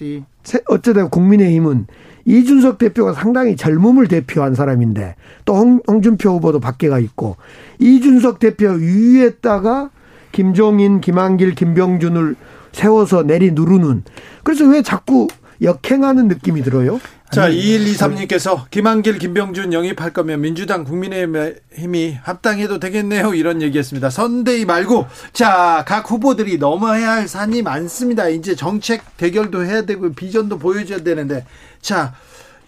어쩌다가 0.69 1.09
국민의힘은 1.09 1.87
이준석 2.27 2.79
대표가 2.79 3.13
상당히 3.13 3.57
젊음을 3.57 4.09
대표한 4.09 4.55
사람인데 4.55 5.15
또 5.45 5.55
홍, 5.55 5.81
홍준표 5.87 6.31
후보도 6.31 6.59
밖에가 6.59 6.99
있고 6.99 7.37
이준석 7.79 8.41
대표 8.41 8.71
위에다가 8.71 9.91
김종인, 10.37 11.01
김한길, 11.01 11.55
김병준을 11.55 12.37
세워서 12.73 13.23
내리 13.23 13.53
누르는 13.53 14.05
그래서 14.45 14.67
왜 14.67 14.83
자꾸 14.83 15.29
역행하는 15.63 16.29
느낌이 16.29 16.63
들어요? 16.63 17.01
자, 17.31 17.49
2123님께서 17.49 18.69
김한길, 18.71 19.17
김병준 19.17 19.73
영입할 19.73 20.13
거면 20.13 20.43
민주당 20.43 20.85
국민의힘이 20.85 22.19
합당해도 22.23 22.79
되겠네요. 22.79 23.33
이런 23.33 23.63
얘기했습니다. 23.63 24.11
선대위 24.11 24.67
말고, 24.67 25.07
자, 25.33 25.85
각 25.89 26.11
후보들이 26.11 26.59
넘어야 26.59 27.13
할 27.13 27.29
산이 27.29 27.63
많습니다. 27.63 28.29
이제 28.29 28.55
정책 28.55 29.17
대결도 29.17 29.65
해야 29.65 29.87
되고, 29.87 30.13
비전도 30.13 30.59
보여줘야 30.59 30.99
되는데, 30.99 31.47
자, 31.81 32.13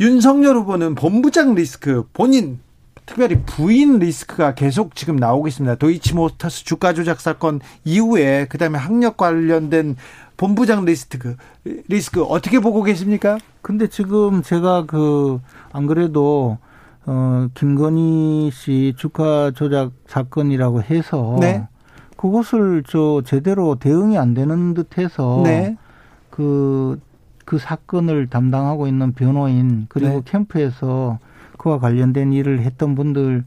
윤석열 0.00 0.56
후보는 0.56 0.94
본부장 0.94 1.54
리스크, 1.54 2.04
본인 2.14 2.60
특별히 3.08 3.40
부인 3.46 3.98
리스크가 3.98 4.54
계속 4.54 4.94
지금 4.94 5.16
나오고 5.16 5.48
있습니다. 5.48 5.76
도이치모터스 5.76 6.64
주가 6.64 6.92
조작 6.92 7.20
사건 7.20 7.60
이후에 7.84 8.46
그다음에 8.48 8.78
학력 8.78 9.16
관련된 9.16 9.96
본부장 10.36 10.84
리스크 10.84 11.36
리스크 11.88 12.22
어떻게 12.22 12.60
보고 12.60 12.82
계십니까? 12.82 13.38
근데 13.62 13.88
지금 13.88 14.42
제가 14.42 14.84
그 14.86 15.40
안 15.72 15.86
그래도 15.86 16.58
어 17.06 17.48
김건희 17.54 18.50
씨 18.52 18.94
주가 18.96 19.50
조작 19.50 19.92
사건이라고 20.06 20.82
해서 20.82 21.36
네. 21.40 21.66
그것을 22.16 22.82
저 22.86 23.22
제대로 23.24 23.76
대응이 23.76 24.18
안 24.18 24.34
되는 24.34 24.74
듯해서 24.74 25.42
네. 25.44 25.76
그그 26.30 27.00
그 27.44 27.58
사건을 27.58 28.26
담당하고 28.28 28.86
있는 28.86 29.12
변호인 29.12 29.86
그리고 29.88 30.16
네. 30.16 30.22
캠프에서 30.24 31.18
그와 31.68 31.78
관련된 31.78 32.32
일을 32.32 32.60
했던 32.60 32.94
분들에게 32.94 33.44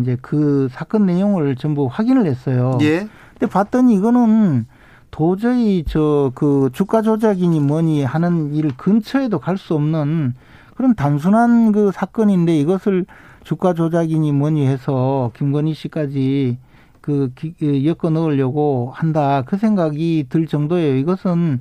이제 0.00 0.16
그 0.22 0.68
사건 0.70 1.04
내용을 1.06 1.54
전부 1.56 1.86
확인을 1.86 2.24
했어요. 2.26 2.78
예. 2.80 3.06
근데 3.38 3.46
봤더니 3.52 3.94
이거는 3.94 4.64
도저히 5.10 5.84
저 5.86 6.32
그 6.34 6.70
주가 6.72 7.02
조작이니 7.02 7.60
뭐니 7.60 8.04
하는 8.04 8.54
일 8.54 8.74
근처에도 8.76 9.38
갈 9.38 9.58
수 9.58 9.74
없는 9.74 10.34
그런 10.74 10.94
단순한 10.94 11.72
그 11.72 11.90
사건인데 11.92 12.56
이것을 12.58 13.04
주가 13.44 13.74
조작이니 13.74 14.32
뭐니 14.32 14.66
해서 14.66 15.30
김건희 15.36 15.74
씨까지 15.74 16.56
그 17.02 17.32
엮어 17.62 18.10
넣으려고 18.10 18.92
한다 18.94 19.42
그 19.44 19.58
생각이 19.58 20.26
들 20.30 20.46
정도예요. 20.46 20.96
이것은 20.96 21.60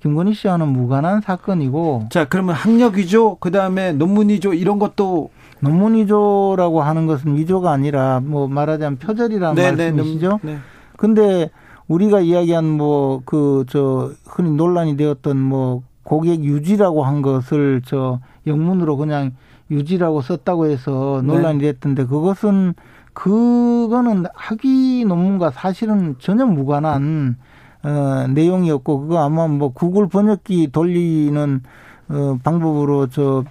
김건희 0.00 0.34
씨와는 0.34 0.68
무관한 0.68 1.20
사건이고. 1.20 2.08
자, 2.10 2.24
그러면 2.24 2.54
학력 2.54 2.94
위조, 2.94 3.36
그 3.40 3.50
다음에 3.50 3.92
논문 3.92 4.28
위조 4.30 4.54
이런 4.54 4.78
것도 4.78 5.30
논문 5.60 5.94
위조라고 5.94 6.82
하는 6.82 7.06
것은 7.06 7.36
위조가 7.36 7.70
아니라 7.70 8.20
뭐 8.20 8.48
말하자면 8.48 8.98
표절이라는 8.98 9.54
네, 9.54 9.72
네 9.72 9.90
말씀이시죠. 9.92 10.40
네, 10.42 10.52
네. 10.54 10.58
근데 10.96 11.50
우리가 11.86 12.20
이야기한 12.20 12.64
뭐 12.64 13.22
그 13.26 13.64
저 13.68 14.10
흔히 14.26 14.50
논란이 14.52 14.96
되었던 14.96 15.36
뭐 15.36 15.82
고객 16.02 16.42
유지라고 16.44 17.04
한 17.04 17.20
것을 17.20 17.82
저 17.84 18.20
영문으로 18.46 18.96
그냥 18.96 19.32
유지라고 19.70 20.22
썼다고 20.22 20.66
해서 20.66 21.20
논란이 21.24 21.58
네. 21.58 21.72
됐던데 21.72 22.06
그것은 22.06 22.74
그거는 23.12 24.24
학위 24.34 25.04
논문과 25.04 25.50
사실은 25.50 26.16
전혀 26.18 26.46
무관한 26.46 27.36
어, 27.82 28.26
내용이었고 28.28 29.00
그거 29.00 29.18
아마 29.24 29.46
뭐 29.48 29.72
구글 29.72 30.08
번역기 30.08 30.68
돌리는 30.72 31.62
어, 32.10 32.38
방법으로 32.42 33.06
저 33.08 33.44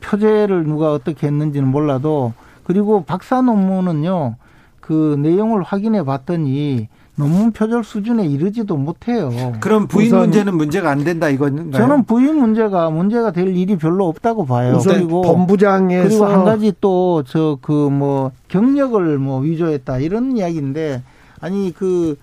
표제를 0.00 0.64
누가 0.64 0.92
어떻게 0.92 1.26
했는지는 1.26 1.68
몰라도 1.68 2.32
그리고 2.64 3.04
박사 3.04 3.40
논문은요 3.42 4.36
그 4.80 5.16
내용을 5.20 5.62
확인해 5.62 6.02
봤더니 6.04 6.88
논문 7.14 7.52
표절 7.52 7.84
수준에 7.84 8.24
이르지도 8.26 8.76
못해요. 8.76 9.30
그럼 9.60 9.86
부인 9.86 10.16
문제는 10.16 10.56
문제가 10.56 10.90
안 10.90 11.04
된다 11.04 11.28
이거인가요? 11.28 11.70
저는 11.72 12.04
부인 12.04 12.36
문제가 12.36 12.88
문제가 12.90 13.32
될 13.32 13.54
일이 13.54 13.76
별로 13.76 14.08
없다고 14.08 14.46
봐요. 14.46 14.78
그리고 14.94 15.20
본부장에서 15.22 16.08
그리고 16.08 16.24
한 16.24 16.44
가지 16.44 16.72
또 16.80 17.22
저 17.22 17.58
그 17.60 17.90
뭐 17.90 18.32
경력을 18.48 19.18
뭐 19.18 19.40
위조했다 19.40 19.98
이런 19.98 20.36
이야기인데 20.36 21.02
아니 21.40 21.72
그 21.76 22.16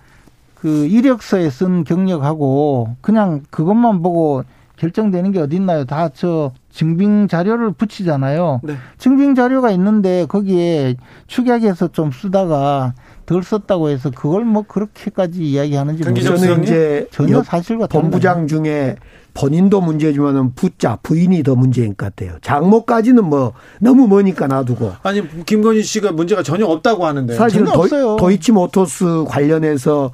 그 0.60 0.86
이력서에 0.86 1.48
쓴 1.50 1.84
경력하고 1.84 2.96
그냥 3.00 3.42
그것만 3.50 4.02
보고 4.02 4.44
결정되는 4.76 5.32
게 5.32 5.40
어딨나요? 5.40 5.84
다 5.84 6.08
저 6.14 6.52
증빙 6.70 7.28
자료를 7.28 7.72
붙이잖아요. 7.72 8.60
네. 8.62 8.74
증빙 8.96 9.34
자료가 9.34 9.70
있는데 9.72 10.24
거기에 10.26 10.96
축약해서 11.26 11.88
좀 11.88 12.12
쓰다가 12.12 12.94
덜 13.26 13.42
썼다고 13.42 13.88
해서 13.90 14.10
그걸 14.10 14.44
뭐 14.44 14.62
그렇게까지 14.62 15.42
이야기하는지 15.42 16.04
모르겠어요. 16.04 16.62
이제 16.62 17.06
전혀 17.10 17.42
사실과 17.42 17.86
본부장 17.86 18.46
중에 18.46 18.96
본인도 19.34 19.80
문제지만은 19.80 20.54
부자 20.54 20.96
부인이 21.02 21.42
더 21.42 21.54
문제인 21.54 21.96
것 21.96 22.14
같아요. 22.14 22.38
장모까지는 22.42 23.24
뭐 23.24 23.52
너무 23.80 24.08
머니까 24.08 24.46
놔두고. 24.46 24.92
아니 25.02 25.22
김건희 25.44 25.82
씨가 25.82 26.12
문제가 26.12 26.42
전혀 26.42 26.66
없다고 26.66 27.04
하는데. 27.06 27.34
사실은 27.34 27.66
도, 27.66 28.16
도이치 28.16 28.52
모터스 28.52 29.24
관련해서 29.28 30.10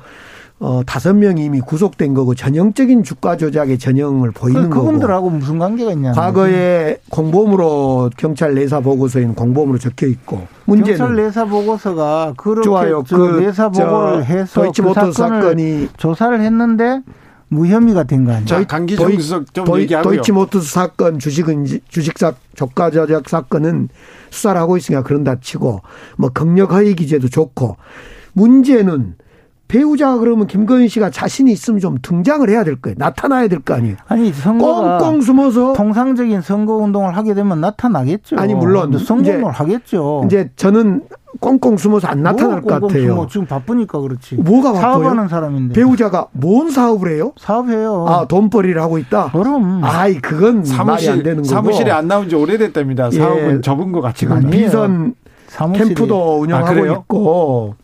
어, 0.59 0.81
다섯 0.87 1.12
명이 1.14 1.45
이미 1.45 1.61
구속된 1.61 2.14
거고 2.14 2.35
전형적인 2.35 3.03
주가 3.03 3.37
조작의 3.37 3.79
전형을 3.79 4.31
보이는 4.31 4.71
그, 4.71 4.79
그분들하고 4.79 5.29
무슨 5.29 5.59
관계가 5.59 5.92
있냐. 5.92 6.12
과거에 6.12 6.97
공범으로 7.11 8.11
경찰 8.16 8.55
내사 8.55 8.81
보고서에는 8.81 9.35
공범으로 9.35 9.79
적혀 9.79 10.07
있고 10.07 10.47
문제는 10.64 10.99
경찰 10.99 11.16
내사 11.16 11.45
보고서가 11.45 12.35
그렇게 12.38 12.64
좋아요. 12.64 13.03
그 13.03 13.38
내사 13.40 13.69
보고를 13.69 14.25
해서 14.25 14.62
도이치모터 14.62 15.07
그 15.07 15.12
사건이 15.12 15.88
조사를 15.99 16.40
했는데 16.40 17.03
무혐의가 17.49 18.05
된 18.05 18.25
거 18.25 18.33
아니에요? 18.33 18.47
자, 18.47 18.64
강기정 18.64 19.12
수석 19.21 19.53
좀 19.55 19.66
도이, 19.66 19.83
얘기하고요. 19.83 20.11
도이치모터스 20.14 20.73
사건 20.73 21.19
주식은 21.19 21.66
주식사 21.88 22.33
조가 22.55 22.90
조작 22.90 23.29
사건은 23.29 23.88
수사를 24.31 24.59
하고 24.59 24.79
있으니까 24.79 25.03
그런다 25.03 25.37
치고 25.40 25.83
뭐 26.16 26.31
경력 26.31 26.73
허위 26.73 26.95
기재도 26.95 27.29
좋고 27.29 27.77
문제는 28.33 29.14
배우자가 29.68 30.18
그러면 30.18 30.46
김건희 30.46 30.88
씨가 30.88 31.11
자신이 31.11 31.50
있으면 31.52 31.81
좀 31.81 31.98
등장을 32.00 32.48
해야 32.48 32.62
될 32.64 32.76
거예요. 32.76 32.94
나타나야 32.98 33.48
될 33.48 33.61
거 33.61 33.74
아니에요. 33.74 33.96
아니 34.07 34.33
선거가 34.33 34.98
꽁꽁 34.98 35.20
숨어서 35.22 35.72
통상적인 35.72 36.40
선거 36.42 36.76
운동을 36.76 37.16
하게 37.16 37.35
되면 37.35 37.61
나타나겠죠. 37.61 38.37
아니 38.38 38.55
물론 38.55 38.96
선거 38.98 39.31
운동을 39.31 39.52
하겠죠. 39.52 40.22
이제 40.26 40.50
저는 40.57 41.02
꽁꽁 41.40 41.76
숨어서 41.76 42.07
안 42.09 42.22
나타날 42.22 42.62
것 42.62 42.81
같아요. 42.81 43.09
숨어. 43.09 43.26
지금 43.26 43.46
바쁘니까 43.46 44.00
그렇지. 44.00 44.37
뭐가 44.37 44.72
바빠요? 44.72 44.81
사업하는 45.02 45.29
사람인데. 45.29 45.74
배우자가 45.74 46.29
뭔 46.33 46.70
사업을 46.70 47.12
해요? 47.14 47.33
사업해요. 47.37 48.07
아 48.09 48.26
돈벌이를 48.29 48.81
하고 48.81 48.98
있다. 48.98 49.33
그럼. 49.33 49.81
아이 49.83 50.14
그건 50.20 50.64
사무실, 50.64 51.09
말이 51.11 51.18
안 51.18 51.22
되는 51.24 51.37
거고. 51.42 51.48
사무실에 51.48 51.90
안 51.90 52.07
나온 52.09 52.29
지 52.29 52.37
오래됐답니다. 52.37 53.11
사업은 53.11 53.57
예. 53.57 53.61
접은 53.61 53.92
것 53.92 54.00
같지가 54.00 54.37
않아요. 54.37 54.50
비선 54.50 55.14
사무실이. 55.48 55.88
캠프도 55.88 56.40
운영하고 56.40 56.81
아, 56.83 56.87
있고. 56.98 57.74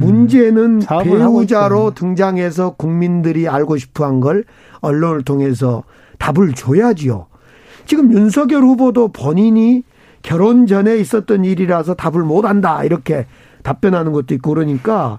문제는 0.00 0.82
음, 0.82 1.02
배우자로 1.02 1.92
등장해서 1.94 2.70
국민들이 2.76 3.48
알고 3.48 3.76
싶어 3.76 4.04
한 4.06 4.20
걸 4.20 4.44
언론을 4.80 5.22
통해서 5.22 5.84
답을 6.18 6.52
줘야지요. 6.54 7.26
지금 7.86 8.12
윤석열 8.12 8.62
후보도 8.62 9.08
본인이 9.08 9.82
결혼 10.22 10.66
전에 10.66 10.96
있었던 10.98 11.44
일이라서 11.44 11.94
답을 11.94 12.22
못 12.22 12.44
한다. 12.44 12.84
이렇게 12.84 13.26
답변하는 13.62 14.12
것도 14.12 14.34
있고 14.34 14.54
그러니까 14.54 15.18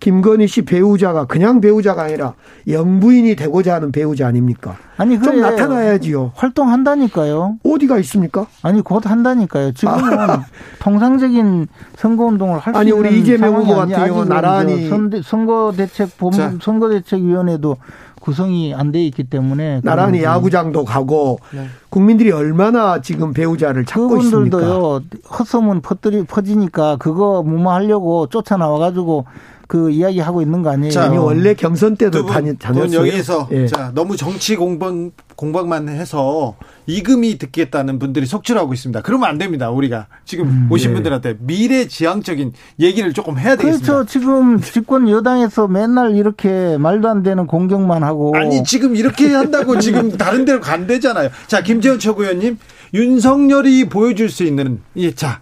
김건희 0.00 0.48
씨 0.48 0.62
배우자가 0.62 1.26
그냥 1.26 1.60
배우자가 1.60 2.04
아니라 2.04 2.32
영부인이 2.66 3.36
되고자 3.36 3.74
하는 3.74 3.92
배우자 3.92 4.26
아닙니까? 4.26 4.76
아니 4.96 5.20
좀 5.20 5.40
나타나야지요. 5.40 6.32
활동한다니까요. 6.34 7.58
어디가 7.64 7.98
있습니까? 7.98 8.46
아니 8.62 8.80
곧 8.80 9.04
한다니까요. 9.08 9.72
지금은 9.72 10.18
아. 10.18 10.44
통상적인 10.80 11.68
선거 11.96 12.24
운동을 12.24 12.58
할 12.58 12.74
수 12.74 12.82
있는 12.82 12.98
우리 12.98 13.18
이재명 13.20 13.54
후보 13.56 13.76
같은 13.76 13.94
경우 14.06 14.24
나란히 14.24 14.88
선거 15.22 15.72
대책 15.76 16.16
본 16.18 16.32
선거 16.60 16.88
대책 16.88 17.20
위원회도 17.20 17.76
구성이 18.20 18.74
안 18.74 18.92
돼 18.92 19.02
있기 19.06 19.24
때문에 19.24 19.80
나란히 19.82 20.22
야구장도 20.22 20.84
가고 20.84 21.38
네. 21.54 21.66
국민들이 21.88 22.30
얼마나 22.30 23.00
지금 23.00 23.32
배우자를 23.32 23.84
찾고 23.86 24.18
있습니까? 24.18 24.58
그분들도요 24.58 25.00
헛소문 25.38 25.80
퍼뜨리 25.80 26.24
퍼지니까 26.24 26.96
그거 26.98 27.42
무마하려고 27.42 28.26
쫓아 28.26 28.56
나와 28.58 28.78
가지고 28.78 29.24
그 29.70 29.88
이야기 29.88 30.18
하고 30.18 30.42
있는 30.42 30.62
거 30.64 30.70
아니에요? 30.70 30.90
자, 30.90 31.04
아니, 31.04 31.16
원래 31.16 31.54
경선 31.54 31.94
때도 31.94 32.26
다녔, 32.26 32.58
다녔어요. 32.58 32.98
여기에서 33.06 33.46
예. 33.52 33.68
자 33.68 33.92
너무 33.94 34.16
정치 34.16 34.56
공방 34.56 35.12
공방만 35.36 35.88
해서 35.88 36.56
이금이 36.88 37.38
듣겠다는 37.38 38.00
분들이 38.00 38.26
속출하고 38.26 38.74
있습니다. 38.74 39.02
그러면 39.02 39.28
안 39.28 39.38
됩니다. 39.38 39.70
우리가 39.70 40.08
지금 40.24 40.46
음, 40.48 40.68
오신 40.72 40.90
네. 40.90 40.94
분들한테 40.94 41.36
미래 41.38 41.86
지향적인 41.86 42.52
얘기를 42.80 43.12
조금 43.12 43.38
해야 43.38 43.54
되겠습니다. 43.54 43.92
그렇죠. 43.92 44.10
지금 44.10 44.60
집권 44.60 45.08
여당에서 45.08 45.68
맨날 45.68 46.16
이렇게 46.16 46.76
말도 46.76 47.08
안 47.08 47.22
되는 47.22 47.46
공격만 47.46 48.02
하고 48.02 48.32
아니 48.36 48.64
지금 48.64 48.96
이렇게 48.96 49.28
한다고 49.32 49.78
지금 49.78 50.10
다른 50.18 50.44
데로 50.44 50.60
간대잖아요. 50.60 51.28
자 51.46 51.62
김재원 51.62 52.00
최고위원님 52.00 52.58
윤석열이 52.92 53.88
보여줄 53.88 54.28
수 54.30 54.42
있는 54.42 54.80
예 54.96 55.12
자 55.12 55.38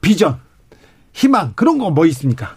비전 0.00 0.38
희망 1.12 1.52
그런 1.54 1.78
거 1.78 1.90
뭐 1.90 2.04
있습니까? 2.06 2.56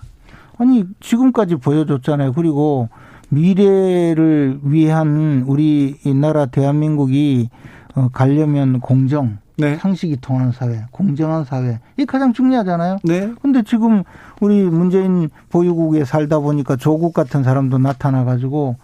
아니 0.57 0.85
지금까지 0.99 1.55
보여줬잖아요. 1.57 2.33
그리고 2.33 2.89
미래를 3.29 4.59
위한 4.63 5.43
우리 5.47 5.95
이 6.03 6.13
나라 6.13 6.45
대한민국이 6.45 7.49
어, 7.95 8.09
가려면 8.11 8.79
공정, 8.79 9.37
네. 9.57 9.75
상식이 9.77 10.17
통하는 10.21 10.51
사회, 10.51 10.83
공정한 10.91 11.43
사회 11.45 11.79
이 11.97 12.05
가장 12.05 12.33
중요하잖아요. 12.33 12.97
네. 13.03 13.31
근데 13.41 13.63
지금 13.63 14.03
우리 14.41 14.63
문재인 14.63 15.29
보유국에 15.49 16.05
살다 16.05 16.39
보니까 16.39 16.75
조국 16.75 17.13
같은 17.13 17.43
사람도 17.43 17.77
나타나 17.77 18.23
가지고 18.23 18.77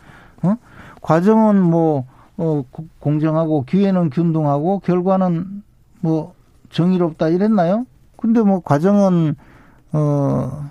어? 0.43 0.55
과정은 1.01 1.61
뭐 1.61 2.05
어, 2.37 2.63
공정하고 2.99 3.65
기회는 3.65 4.09
균등하고 4.11 4.79
결과는 4.79 5.63
뭐 6.01 6.33
정의롭다 6.69 7.29
이랬나요? 7.29 7.85
근데 8.15 8.41
뭐 8.41 8.61
과정은 8.61 9.35
어 9.91 10.69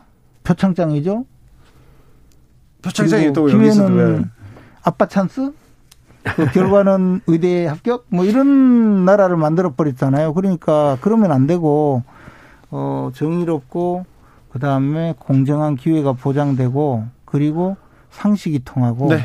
표창장이죠. 0.49 1.27
표창장이 2.81 3.33
또 3.35 3.47
기회는 3.47 4.31
아빠 4.83 5.07
찬스? 5.07 5.53
그 6.23 6.51
결과는 6.53 7.21
의대 7.29 7.67
합격? 7.67 8.07
뭐 8.09 8.25
이런 8.25 9.05
나라를 9.05 9.37
만들어 9.37 9.75
버렸잖아요. 9.75 10.33
그러니까 10.33 10.97
그러면 11.03 11.33
안 11.33 11.47
되고 11.47 12.03
어 12.71 13.11
정의롭고 13.15 14.07
그다음에 14.51 15.15
공정한 15.19 15.77
기회가 15.77 16.13
보장되고 16.15 17.05
그리고 17.27 17.77
상식이 18.11 18.63
통하고 18.65 19.09
네. 19.09 19.21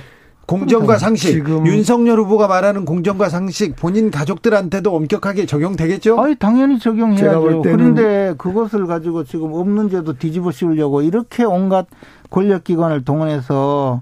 공정과 0.46 0.98
상식. 0.98 1.32
지금 1.32 1.66
윤석열 1.66 2.20
후보가 2.20 2.48
말하는 2.48 2.86
공정과 2.86 3.30
상식 3.30 3.76
본인 3.76 4.12
가족들한테도 4.12 4.94
엄격하게 4.94 5.46
적용되겠죠? 5.46 6.20
아니 6.20 6.36
당연히 6.36 6.80
적용해야죠. 6.80 7.62
그런데 7.62 8.34
그것을 8.38 8.86
가지고 8.86 9.24
지금 9.24 9.54
없는 9.54 9.90
죄도 9.90 10.14
뒤집어 10.14 10.52
씌우려고 10.52 11.02
이렇게 11.02 11.44
온갖 11.44 11.88
권력기관을 12.30 13.06
동원해서 13.06 14.02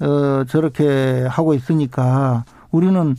어 0.00 0.44
저렇게 0.48 1.24
하고 1.28 1.54
있으니까 1.54 2.44
우리는 2.70 3.16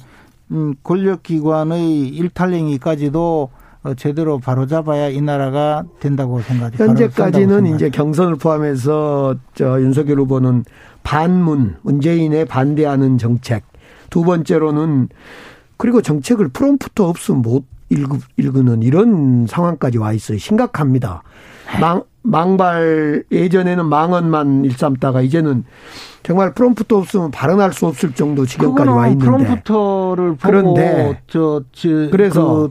음 0.52 0.76
권력기관의 0.84 2.08
일탈행위까지도 2.10 3.50
어, 3.52 3.59
제대로 3.96 4.39
바로잡아야 4.39 5.08
이 5.08 5.22
나라가 5.22 5.84
된다고 6.00 6.42
생각합니다. 6.42 6.84
현재까지는 6.84 7.65
이제 7.76 7.89
경선을 7.89 8.36
포함해서 8.36 9.36
저 9.56 9.82
윤석열 9.82 10.20
후보는 10.20 10.65
반문, 11.04 11.78
문재인에 11.82 12.46
반대하는 12.46 13.18
정책. 13.18 13.63
두 14.10 14.24
번째로는 14.24 15.10
그리고 15.78 16.02
정책을 16.02 16.50
프롬프트 16.50 17.02
없으면 17.02 17.42
못 17.42 17.63
읽, 17.89 18.10
읽는 18.38 18.84
이런 18.84 19.48
상황까지 19.48 19.98
와 19.98 20.12
있어요. 20.12 20.38
심각합니다. 20.38 21.24
망, 21.80 22.04
망발, 22.22 23.24
예전에는 23.32 23.86
망언만 23.86 24.65
일삼다가 24.65 25.22
이제는 25.22 25.63
정말 26.24 26.54
프롬프트 26.54 26.94
없으면 26.94 27.32
발언할 27.32 27.72
수 27.72 27.88
없을 27.88 28.12
정도 28.12 28.46
지경까지 28.46 28.89
와 28.89 29.08
있는데. 29.08 29.26
프롬프터를 29.26 30.30
보고 30.32 30.38
그런데 30.42 31.22
저, 31.28 31.63
저 31.72 31.89
그래서 32.12 32.70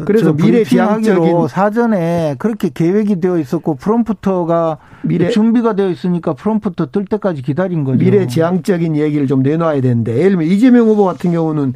그 0.00 0.04
그래서 0.06 0.32
미래 0.32 0.64
지향적인 0.64 1.48
사전에 1.48 2.36
그렇게 2.38 2.70
계획이 2.72 3.20
되어 3.20 3.38
있었고 3.38 3.76
프롬프터가 3.76 4.78
미래 5.02 5.28
준비가 5.30 5.74
되어 5.74 5.88
있으니까 5.90 6.34
프롬프터 6.34 6.86
뜰 6.90 7.04
때까지 7.04 7.42
기다린 7.42 7.84
거죠. 7.84 7.98
미래 7.98 8.26
지향적인 8.26 8.96
얘기를 8.96 9.26
좀 9.26 9.42
내놔야 9.42 9.80
되는데 9.80 10.12
예를 10.18 10.30
들면 10.30 10.46
이재명 10.46 10.86
후보 10.88 11.04
같은 11.04 11.32
경우는 11.32 11.74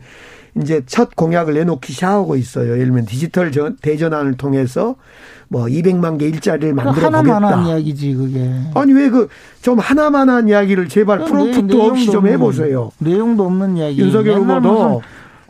이제 0.60 0.82
첫 0.86 1.16
공약을 1.16 1.54
내놓기 1.54 1.92
시작하고 1.92 2.36
있어요. 2.36 2.72
예를 2.74 2.86
들면 2.86 3.06
디지털 3.06 3.50
대전환을 3.82 4.36
통해서 4.36 4.94
뭐 5.48 5.64
200만 5.64 6.18
개 6.18 6.26
일자리를 6.26 6.74
만들어 6.74 6.94
보겠다. 6.94 7.18
하나만한 7.18 7.66
이야기지 7.66 8.14
그게. 8.14 8.50
아니 8.74 8.92
왜 8.92 9.08
그 9.10 9.28
좀 9.62 9.78
하나만한 9.78 10.48
이야기를 10.48 10.88
제발 10.90 11.24
프롬프트 11.24 11.74
없이 11.80 12.10
좀 12.10 12.26
해보세요. 12.26 12.90
내용도 12.98 13.46
없는 13.46 13.78
이야기. 13.78 13.98
윤석열 13.98 14.36
후보도 14.40 15.00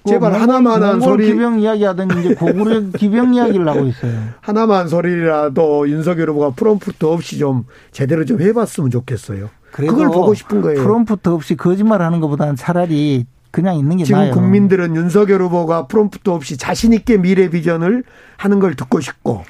제발 0.07 0.33
뭐 0.33 0.40
하나만 0.40 0.83
한 0.83 1.01
소리. 1.01 1.27
기병 1.27 1.61
이야기 1.61 1.85
하더니 1.85 2.21
이제 2.21 2.35
고구려 2.35 2.83
기병 2.99 3.35
이야기를 3.35 3.67
하고 3.67 3.87
있어요. 3.87 4.12
하나만 4.40 4.88
소리라도 4.88 5.88
윤석열 5.88 6.31
후보가 6.31 6.51
프롬프트 6.51 7.07
없이 7.07 7.38
좀 7.38 7.64
제대로 7.90 8.25
좀 8.25 8.40
해봤으면 8.40 8.90
좋겠어요. 8.90 9.49
그걸 9.71 10.09
보고 10.09 10.35
싶은 10.35 10.61
거예요. 10.61 10.83
프롬프트 10.83 11.29
없이 11.31 11.57
거짓말 11.57 12.03
하는 12.03 12.21
것보다는 12.21 12.57
차라리 12.57 13.27
그냥 13.51 13.77
있는 13.77 13.97
게 13.97 14.05
지금 14.05 14.21
나아요. 14.21 14.33
국민들은 14.33 14.95
윤석열 14.95 15.40
후보가 15.43 15.87
프롬프트 15.87 16.29
없이 16.29 16.57
자신 16.59 16.93
있게 16.93 17.17
미래 17.17 17.49
비전을 17.49 18.05
하는 18.37 18.59
걸 18.61 18.75
듣고 18.75 19.01
싶고 19.01 19.45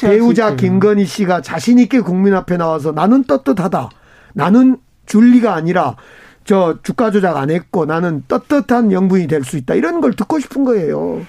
배우자 0.00 0.56
김건희 0.56 1.04
씨가 1.04 1.42
자신 1.42 1.78
있게 1.78 2.00
국민 2.00 2.34
앞에 2.34 2.56
나와서 2.56 2.92
나는 2.92 3.24
떳떳하다. 3.24 3.90
나는 4.34 4.78
줄리가 5.06 5.54
아니라 5.54 5.96
저 6.44 6.78
주가 6.82 7.10
조작 7.10 7.36
안 7.36 7.50
했고 7.50 7.84
나는 7.86 8.22
떳떳한 8.28 8.92
영부인이 8.92 9.28
될 9.28 9.44
수 9.44 9.56
있다. 9.56 9.74
이런 9.74 10.00
걸 10.00 10.12
듣고 10.14 10.38
싶은 10.40 10.64
거예요. 10.64 11.20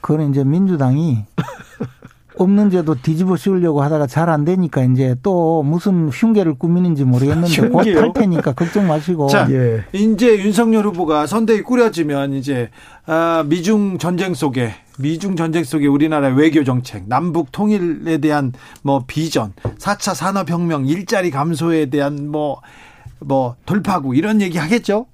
그거는 0.00 0.30
이제 0.30 0.44
민주당이 0.44 1.24
없는 2.38 2.70
죄도 2.70 2.94
뒤집어 3.02 3.36
씌우려고 3.36 3.82
하다가 3.82 4.06
잘 4.06 4.30
안 4.30 4.44
되니까 4.46 4.82
이제 4.84 5.14
또 5.22 5.62
무슨 5.62 6.08
흉계를 6.08 6.54
꾸미는지 6.54 7.04
모르겠는데 7.04 7.68
곧 7.68 7.86
할 7.96 8.12
테니까 8.14 8.52
걱정 8.54 8.86
마시고. 8.86 9.26
자, 9.28 9.46
예. 9.50 9.84
이제 9.92 10.38
윤석열 10.38 10.86
후보가 10.86 11.26
선대위 11.26 11.62
꾸려지면 11.62 12.32
이제 12.32 12.70
아, 13.04 13.44
미중 13.46 13.98
전쟁 13.98 14.32
속에 14.32 14.72
미중 14.98 15.36
전쟁 15.36 15.64
속에 15.64 15.86
우리나라 15.86 16.28
외교 16.28 16.64
정책, 16.64 17.04
남북 17.08 17.52
통일에 17.52 18.18
대한 18.18 18.52
뭐 18.82 19.04
비전, 19.06 19.52
4차 19.78 20.14
산업 20.14 20.48
혁명, 20.50 20.86
일자리 20.86 21.30
감소에 21.30 21.86
대한 21.86 22.28
뭐 22.30 22.60
뭐뭐 23.20 23.56
돌파구 23.66 24.14
이런 24.14 24.40
얘기 24.40 24.58
하겠죠? 24.58 25.06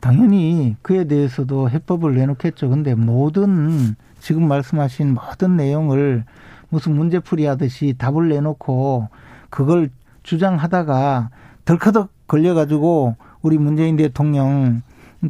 당연히 0.00 0.76
그에 0.82 1.04
대해서도 1.04 1.70
해법을 1.70 2.14
내놓겠죠. 2.14 2.68
근데 2.68 2.94
모든 2.94 3.96
지금 4.20 4.46
말씀하신 4.48 5.14
모든 5.14 5.56
내용을 5.56 6.24
무슨 6.68 6.96
문제풀이 6.96 7.46
하듯이 7.46 7.94
답을 7.98 8.28
내놓고 8.28 9.08
그걸 9.50 9.90
주장하다가 10.22 11.30
덜커덕 11.64 12.10
걸려가지고 12.26 13.16
우리 13.42 13.58
문재인 13.58 13.96
대통령 13.96 14.82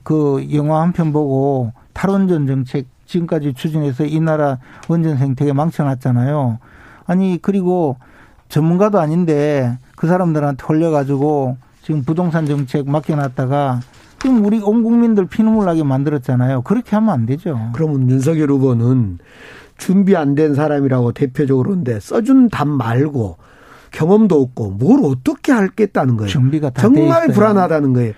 그 0.03 0.47
영화 0.53 0.83
한 0.83 0.93
편 0.93 1.13
보고 1.13 1.73
탈원전 1.95 2.47
정책 2.47 2.87
지금까지 3.07 3.55
추진해서 3.55 4.05
이 4.05 4.21
나라 4.21 4.59
원전 4.89 5.17
생태계 5.17 5.53
망쳐놨잖아요. 5.53 6.59
아니 7.07 7.39
그리고 7.41 7.97
전문가도 8.49 9.01
아닌데 9.01 9.79
그 9.97 10.07
사람들한테 10.07 10.65
홀려가지고 10.67 11.57
지금 11.89 12.03
부동산 12.03 12.45
정책 12.45 12.87
맡겨놨다가 12.87 13.81
지금 14.21 14.45
우리 14.45 14.61
온 14.61 14.83
국민들 14.83 15.25
피눈물 15.25 15.65
나게 15.65 15.83
만들었잖아요. 15.83 16.61
그렇게 16.61 16.95
하면 16.97 17.09
안 17.09 17.25
되죠. 17.25 17.71
그러면 17.73 18.11
윤석열 18.11 18.51
후보는 18.51 19.19
준비 19.79 20.15
안 20.15 20.35
된 20.35 20.55
사람이라고 20.55 21.13
대표적으로인데 21.13 21.99
써준 22.01 22.51
답 22.51 22.69
말고 22.69 23.39
경험도 23.93 24.39
없고 24.39 24.73
뭘 24.73 25.01
어떻게 25.03 25.51
할겠다는 25.51 26.19
거예요. 26.19 26.29
준비가 26.29 26.69
정말 26.77 27.29
불안하다는 27.29 27.95
거예요. 27.95 28.13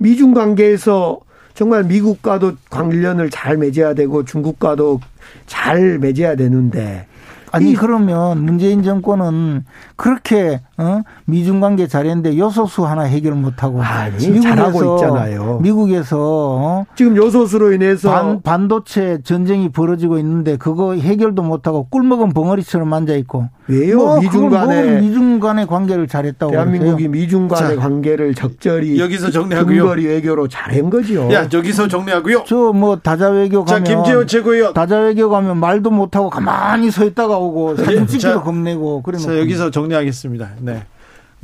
미중 0.00 0.34
관계에서 0.34 1.20
정말 1.54 1.84
미국과도 1.84 2.54
관련을 2.70 3.30
잘 3.30 3.56
맺어야 3.56 3.94
되고 3.94 4.24
중국과도 4.24 4.98
잘 5.46 6.00
맺어야 6.00 6.34
되는데 6.34 7.06
아니 7.52 7.74
그러면 7.74 8.44
문재인 8.44 8.82
정권은 8.82 9.64
그렇게 9.96 10.60
어? 10.78 11.02
미중 11.26 11.60
관계 11.60 11.86
잘했는데 11.86 12.36
요소수 12.38 12.84
하나 12.86 13.02
해결 13.02 13.34
못 13.34 13.62
하고 13.62 13.82
아니 13.82 14.40
잘하고 14.40 14.96
있잖아요. 14.96 15.58
미국에서 15.62 16.16
어? 16.18 16.84
지금 16.96 17.16
요소수로 17.16 17.72
인해서 17.72 18.10
반, 18.10 18.42
반도체 18.42 19.18
전쟁이 19.22 19.68
벌어지고 19.70 20.18
있는데 20.18 20.56
그거 20.56 20.94
해결도 20.94 21.42
못 21.42 21.66
하고 21.66 21.86
꿀먹은 21.90 22.32
벙어리처럼 22.32 22.92
앉아 22.92 23.14
있고 23.16 23.48
왜요? 23.68 23.96
뭐 23.98 24.18
미중 24.20 24.50
간의 24.50 25.00
미중 25.02 25.38
간의 25.38 25.66
관계를 25.66 26.08
잘했다고 26.08 26.52
대한민국이 26.52 27.06
그러세요? 27.06 27.10
미중 27.10 27.48
간의 27.48 27.76
관계를 27.76 28.34
적절히 28.34 28.98
여기서 28.98 29.30
정리하고요. 29.30 29.82
근거리 29.82 30.06
외교로 30.06 30.48
잘한 30.48 30.90
거죠. 30.90 31.30
야 31.32 31.46
여기서 31.52 31.86
정리하고요. 31.88 32.44
저 32.46 32.72
뭐 32.72 32.96
다자 32.96 33.28
외교 33.28 33.64
가면 33.64 33.84
자 33.84 33.94
김재원 33.94 34.26
최고위원 34.26 34.72
다자 34.72 34.98
외교 35.00 35.28
가면 35.28 35.58
말도 35.58 35.90
못 35.90 36.16
하고 36.16 36.30
가만히 36.30 36.90
서 36.90 37.04
있다가 37.04 37.38
오고 37.46 37.76
사진 37.76 38.06
찍기도 38.06 38.42
겁내고 38.42 39.02
그래. 39.02 39.18
자 39.18 39.38
여기서 39.38 39.70
정리하겠습니다. 39.70 40.50
네. 40.60 40.84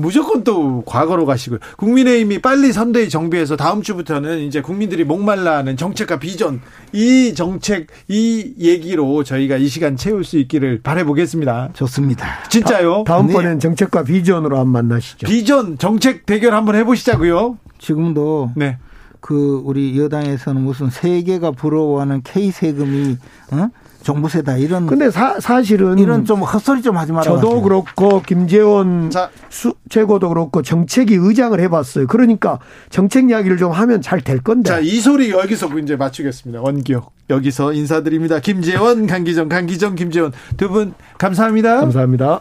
무조건 0.01 0.45
또 0.45 0.85
과거로 0.87 1.27
가시고요. 1.27 1.59
국민의힘이 1.77 2.39
빨리 2.39 2.73
선대위 2.73 3.09
정비해서 3.09 3.57
다음 3.57 3.83
주부터는 3.83 4.39
이제 4.39 4.63
국민들이 4.63 5.03
목말라하는 5.03 5.77
정책과 5.77 6.21
비전 6.21 6.61
이 6.93 7.35
정책 7.35 7.89
이 8.07 8.55
얘기로 8.61 9.25
저희가 9.25 9.57
이 9.57 9.67
시간 9.67 9.97
채울 9.97 10.23
수 10.23 10.39
있기를 10.39 10.83
바라보겠습니다. 10.83 11.71
좋습니다. 11.73 12.27
진짜요? 12.49 13.05
다, 13.09 13.19
음번엔 13.19 13.55
네. 13.55 13.59
정책과 13.59 14.05
비전으로 14.05 14.57
한번 14.57 14.89
만나시죠. 14.89 15.27
비전 15.27 15.79
정책 15.79 16.27
대결 16.27 16.55
한번 16.55 16.77
해보시자고요. 16.77 17.59
지금도 17.79 18.53
네. 18.55 18.79
그 19.21 19.63
우리 19.65 19.99
여당에서는 19.99 20.61
무슨 20.61 20.91
세계가 20.91 21.53
부러워하는 21.53 22.23
K 22.23 22.51
세금이 22.51 23.17
어? 23.53 23.69
정부세다 24.03 24.57
이런. 24.57 24.87
근데 24.87 25.11
사, 25.11 25.41
사실은 25.41 25.99
이런 25.99 26.25
좀 26.25 26.41
헛소리 26.43 26.83
좀 26.83 26.97
하지 26.97 27.11
마라. 27.13 27.25
저도 27.25 27.61
그렇고 27.63 28.23
김재원 28.23 29.11
자. 29.11 29.29
수, 29.51 29.75
최고도 29.91 30.29
그렇고 30.29 30.63
정책위 30.63 31.15
의장을 31.15 31.59
해봤어요. 31.61 32.07
그러니까 32.07 32.59
정책 32.91 33.29
이야기를 33.29 33.57
좀 33.57 33.73
하면 33.73 34.01
잘 34.01 34.21
될 34.21 34.41
건데. 34.41 34.71
자, 34.71 34.79
이 34.79 35.01
소리 35.01 35.31
여기서 35.31 35.69
이제 35.81 35.97
맞추겠습니다. 35.97 36.61
원기옥 36.63 37.13
여기서 37.29 37.73
인사드립니다. 37.73 38.39
김재원, 38.41 39.07
강기정, 39.07 39.49
강기정, 39.49 39.95
김재원 39.97 40.33
두 40.57 40.69
분 40.69 40.95
감사합니다. 41.19 41.81
감사합니다. 41.81 42.41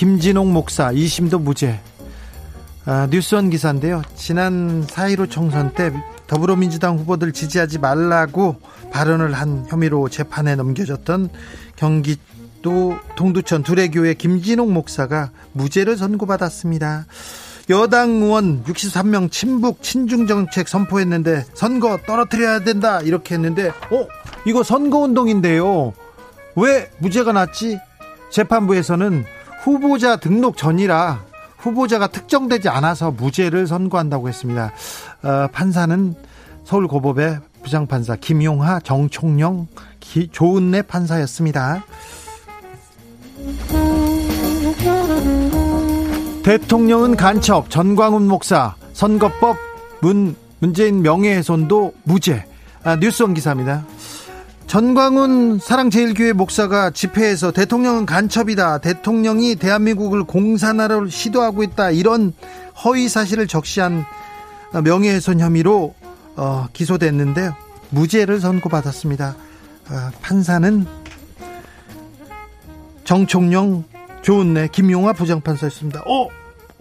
김진홍 0.00 0.54
목사 0.54 0.90
2심도 0.90 1.42
무죄 1.42 1.78
아, 2.86 3.06
뉴스원 3.10 3.50
기사인데요 3.50 4.00
지난 4.16 4.86
4.15 4.86 5.30
총선 5.30 5.74
때 5.74 5.92
더불어민주당 6.26 6.96
후보들 6.96 7.32
지지하지 7.32 7.80
말라고 7.80 8.56
발언을 8.92 9.34
한 9.34 9.66
혐의로 9.68 10.08
재판에 10.08 10.56
넘겨졌던 10.56 11.28
경기도 11.76 12.96
동두천 13.14 13.62
두레교회 13.62 14.14
김진홍 14.14 14.72
목사가 14.72 15.32
무죄를 15.52 15.98
선고받았습니다. 15.98 17.04
여당 17.68 18.22
의원 18.22 18.64
63명 18.64 19.30
친북 19.30 19.82
친중 19.82 20.26
정책 20.26 20.68
선포했는데 20.68 21.44
선거 21.52 21.98
떨어뜨려야 22.06 22.60
된다 22.60 23.02
이렇게 23.02 23.34
했는데 23.34 23.68
어 23.68 24.08
이거 24.46 24.62
선거 24.62 25.00
운동인데요. 25.00 25.92
왜 26.56 26.90
무죄가 27.00 27.32
났지? 27.32 27.78
재판부에서는 28.30 29.26
후보자 29.62 30.16
등록 30.16 30.56
전이라 30.56 31.24
후보자가 31.58 32.06
특정되지 32.06 32.68
않아서 32.68 33.10
무죄를 33.10 33.66
선고한다고 33.66 34.28
했습니다. 34.28 34.72
어, 35.22 35.46
판사는 35.52 36.14
서울고법의 36.64 37.38
부장판사 37.62 38.16
김용하, 38.16 38.80
정총영, 38.80 39.66
기, 40.00 40.28
조은내 40.32 40.82
판사였습니다. 40.82 41.84
대통령은 46.42 47.16
간첩, 47.16 47.68
전광훈 47.68 48.26
목사, 48.26 48.74
선거법, 48.94 49.56
문, 50.00 50.34
문재인 50.58 51.02
명예훼손도 51.02 51.92
무죄. 52.04 52.46
아, 52.82 52.96
뉴스원 52.96 53.34
기사입니다. 53.34 53.84
전광훈 54.70 55.58
사랑제일교회 55.58 56.32
목사가 56.32 56.90
집회에서 56.90 57.50
대통령은 57.50 58.06
간첩이다. 58.06 58.78
대통령이 58.78 59.56
대한민국을 59.56 60.22
공산화를 60.22 61.10
시도하고 61.10 61.64
있다. 61.64 61.90
이런 61.90 62.32
허위 62.84 63.08
사실을 63.08 63.48
적시한 63.48 64.04
명예훼손 64.84 65.40
혐의로 65.40 65.96
어, 66.36 66.68
기소됐는데 66.72 67.50
무죄를 67.88 68.38
선고받았습니다. 68.38 69.34
어, 69.90 70.10
판사는 70.22 70.86
정총영, 73.02 73.82
조은래, 74.22 74.68
김용화 74.68 75.14
부장판사였습니다. 75.14 76.04
어, 76.06 76.28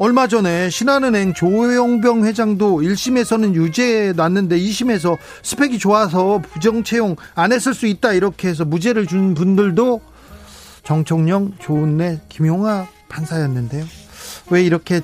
얼마 0.02 0.28
전에 0.28 0.70
신한은행 0.70 1.34
조용병 1.34 2.24
회장도 2.24 2.78
1심에서는 2.78 3.54
유죄 3.54 4.14
났는데 4.16 4.58
2심에서 4.58 5.18
스펙이 5.44 5.78
좋아서 5.78 6.42
부정 6.54 6.86
채용 6.86 7.18
안 7.36 7.52
했을 7.52 7.74
수 7.74 7.86
있다 7.86 8.14
이렇게 8.14 8.48
해서 8.48 8.64
무죄를 8.64 9.08
준 9.08 9.34
분들도 9.34 10.00
정총영, 10.84 11.56
조은래, 11.60 12.22
김용화 12.30 12.88
판사였는데요. 13.10 13.86
왜 14.50 14.64
이렇게 14.64 15.02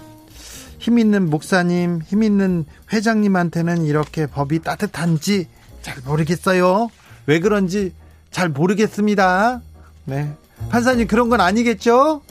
힘 0.79 0.97
있는 0.97 1.29
목사님, 1.29 2.01
힘 2.05 2.23
있는 2.23 2.63
회장님한테는 2.93 3.83
이렇게 3.85 4.27
법이 4.27 4.59
따뜻한지 4.59 5.49
잘 5.81 5.97
모르겠어요. 6.05 6.87
왜 7.25 7.41
그런지 7.41 7.93
잘 8.31 8.47
모르겠습니다. 8.47 9.61
네. 10.05 10.31
판사님 10.69 11.07
그런 11.07 11.27
건 11.27 11.41
아니겠죠? 11.41 12.21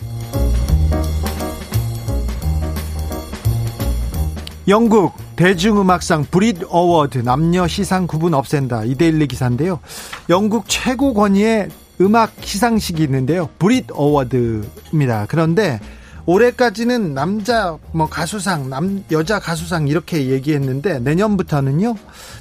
영국 4.66 5.12
대중음악상 5.36 6.26
Brit 6.30 6.62
Award 6.68 7.18
남녀 7.18 7.66
시상 7.66 8.06
구분 8.06 8.32
없앤다 8.32 8.84
이데일리 8.84 9.26
기사인데요. 9.26 9.80
영국 10.30 10.64
최고 10.68 11.12
권위의 11.12 11.68
음악 12.00 12.32
시상식이 12.40 13.02
있는데요. 13.02 13.50
Brit 13.58 13.86
Award입니다. 13.92 15.26
그런데 15.28 15.80
올해까지는 16.26 17.12
남자 17.12 17.76
뭐 17.92 18.08
가수상, 18.08 18.70
남 18.70 19.04
여자 19.12 19.38
가수상 19.38 19.88
이렇게 19.88 20.30
얘기했는데 20.30 21.00
내년부터는요. 21.00 21.96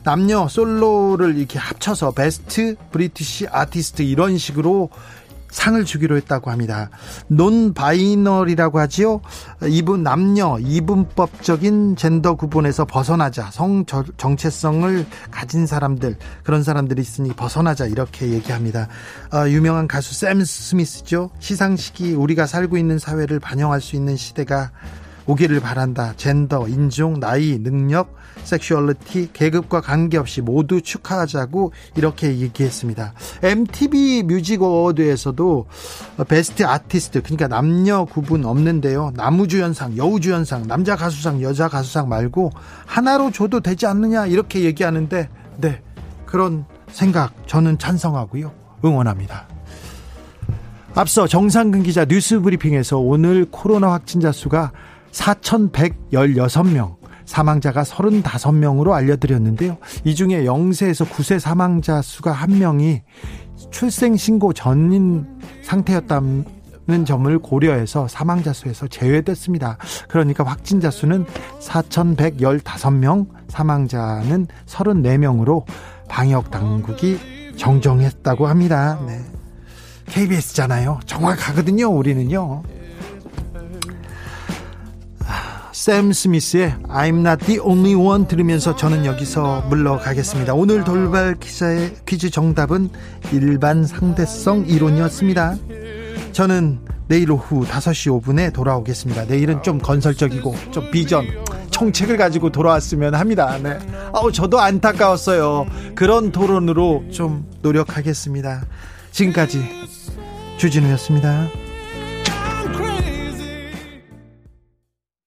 남녀 0.06 0.48
솔로를 0.48 1.38
이렇게 1.38 1.60
합쳐서 1.60 2.12
best 2.12 2.78
British 2.92 3.48
artist 3.52 4.04
이런 4.04 4.38
식으로 4.38 4.90
상을 5.54 5.86
주기로 5.86 6.18
했다고 6.18 6.50
합니다. 6.50 6.90
non-binary라고 7.28 8.80
하지요. 8.80 9.22
이분 9.70 10.02
남녀 10.02 10.58
이분법적인 10.60 11.96
젠더 11.96 12.36
구분에서 12.36 12.86
벗어나자 12.86 13.52
성 13.52 13.86
정체성을 14.18 15.06
가진 15.30 15.68
사람들 15.68 16.18
그런 16.44 16.64
사람들이 16.64 17.02
있으니 17.02 17.34
벗어나자 17.34 17.86
이렇게 17.86 18.30
얘기합니다. 18.30 18.88
어, 19.32 19.48
유명한 19.48 19.88
가수 19.88 20.16
샘 20.16 20.44
스미스죠. 20.44 21.30
시상식이 21.40 22.16
우리가 22.16 22.48
살고 22.48 22.78
있는 22.78 22.98
사회를 22.98 23.40
반영할 23.40 23.80
수 23.80 23.96
있는 23.96 24.18
시대가 24.18 24.72
오기를 25.26 25.60
바란다. 25.60 26.14
젠더, 26.18 26.68
인종, 26.68 27.20
나이, 27.20 27.58
능력, 27.60 28.16
섹슈얼리티, 28.44 29.30
계급과 29.34 29.82
관계없이 29.82 30.42
모두 30.42 30.82
축하하자고 30.82 31.72
이렇게 31.96 32.40
얘기했습니다. 32.40 33.14
MTV 33.42 34.24
Music 34.24 34.62
Award에서도 34.62 35.66
best 36.28 36.66
artist, 36.66 37.22
그러니까 37.22 37.48
남녀 37.48 38.06
구분 38.06 38.46
없는데요. 38.46 39.12
남우주연상, 39.16 39.98
여우주연상, 39.98 40.68
남자 40.68 40.96
가수상, 40.96 41.42
여자 41.42 41.68
가수상 41.68 42.10
말고 42.10 42.52
하나로 42.86 43.32
줘도 43.32 43.60
되지 43.62 43.86
않느냐 43.86 44.26
이렇게 44.26 44.64
얘기하는데 44.64 45.30
네. 45.58 45.82
그런 46.26 46.66
생각 46.90 47.32
저는 47.48 47.78
찬성하고요. 47.78 48.52
응원합니다. 48.84 49.48
앞서 50.96 51.28
정상근 51.28 51.84
기자 51.84 52.06
뉴스 52.06 52.40
브리핑에서 52.40 53.00
오늘 53.00 53.46
코로나 53.50 53.92
확진자 53.92 54.32
수가 54.32 54.72
4,116명, 55.14 56.98
사망자가 57.26 57.84
35명으로 57.84 58.92
알려드렸는데요. 58.92 59.78
이 60.04 60.16
중에 60.16 60.44
0세에서 60.44 61.08
9세 61.08 61.40
사망자 61.40 62.02
수가 62.02 62.34
1명이 62.34 63.02
출생신고 63.72 64.54
전인 64.54 65.26
상태였다는 65.64 67.06
점을 67.06 67.40
고려해서 67.40 68.08
사망자 68.08 68.52
수에서 68.52 68.88
제외됐습니다. 68.88 69.78
그러니까 70.10 70.44
확진자 70.44 70.92
수는 70.92 71.26
4,115명, 71.60 73.28
사망자는 73.48 74.48
34명으로 74.66 75.64
방역 76.10 76.52
당국이 76.52 77.54
정정했다고 77.56 78.48
합니다. 78.48 79.00
네. 79.08 79.22
KBS잖아요. 80.06 81.00
정확하거든요, 81.06 81.88
우리는요. 81.88 82.64
샘 85.74 86.14
스미스의 86.14 86.76
I'm 86.88 87.26
not 87.26 87.46
the 87.48 87.60
only 87.60 87.96
one 87.96 88.28
들으면서 88.28 88.76
저는 88.76 89.06
여기서 89.06 89.62
물러가겠습니다. 89.70 90.54
오늘 90.54 90.84
돌발 90.84 91.34
기사의 91.40 91.96
퀴즈 92.06 92.30
정답은 92.30 92.92
일반 93.32 93.84
상대성 93.84 94.66
이론이었습니다. 94.68 95.56
저는 96.32 96.80
내일 97.08 97.32
오후 97.32 97.66
5시 97.66 98.22
5분에 98.22 98.54
돌아오겠습니다. 98.54 99.26
내일은 99.26 99.64
좀 99.64 99.80
건설적이고 99.80 100.56
좀 100.70 100.92
비전, 100.92 101.26
정책을 101.72 102.18
가지고 102.18 102.52
돌아왔으면 102.52 103.16
합니다. 103.16 103.58
네. 103.58 103.80
아우, 104.14 104.32
저도 104.32 104.60
안타까웠어요. 104.60 105.66
그런 105.96 106.32
토론으로 106.32 107.06
좀 107.12 107.50
노력하겠습니다. 107.64 108.64
지금까지 109.12 109.60
주진우였습니다. 110.58 111.63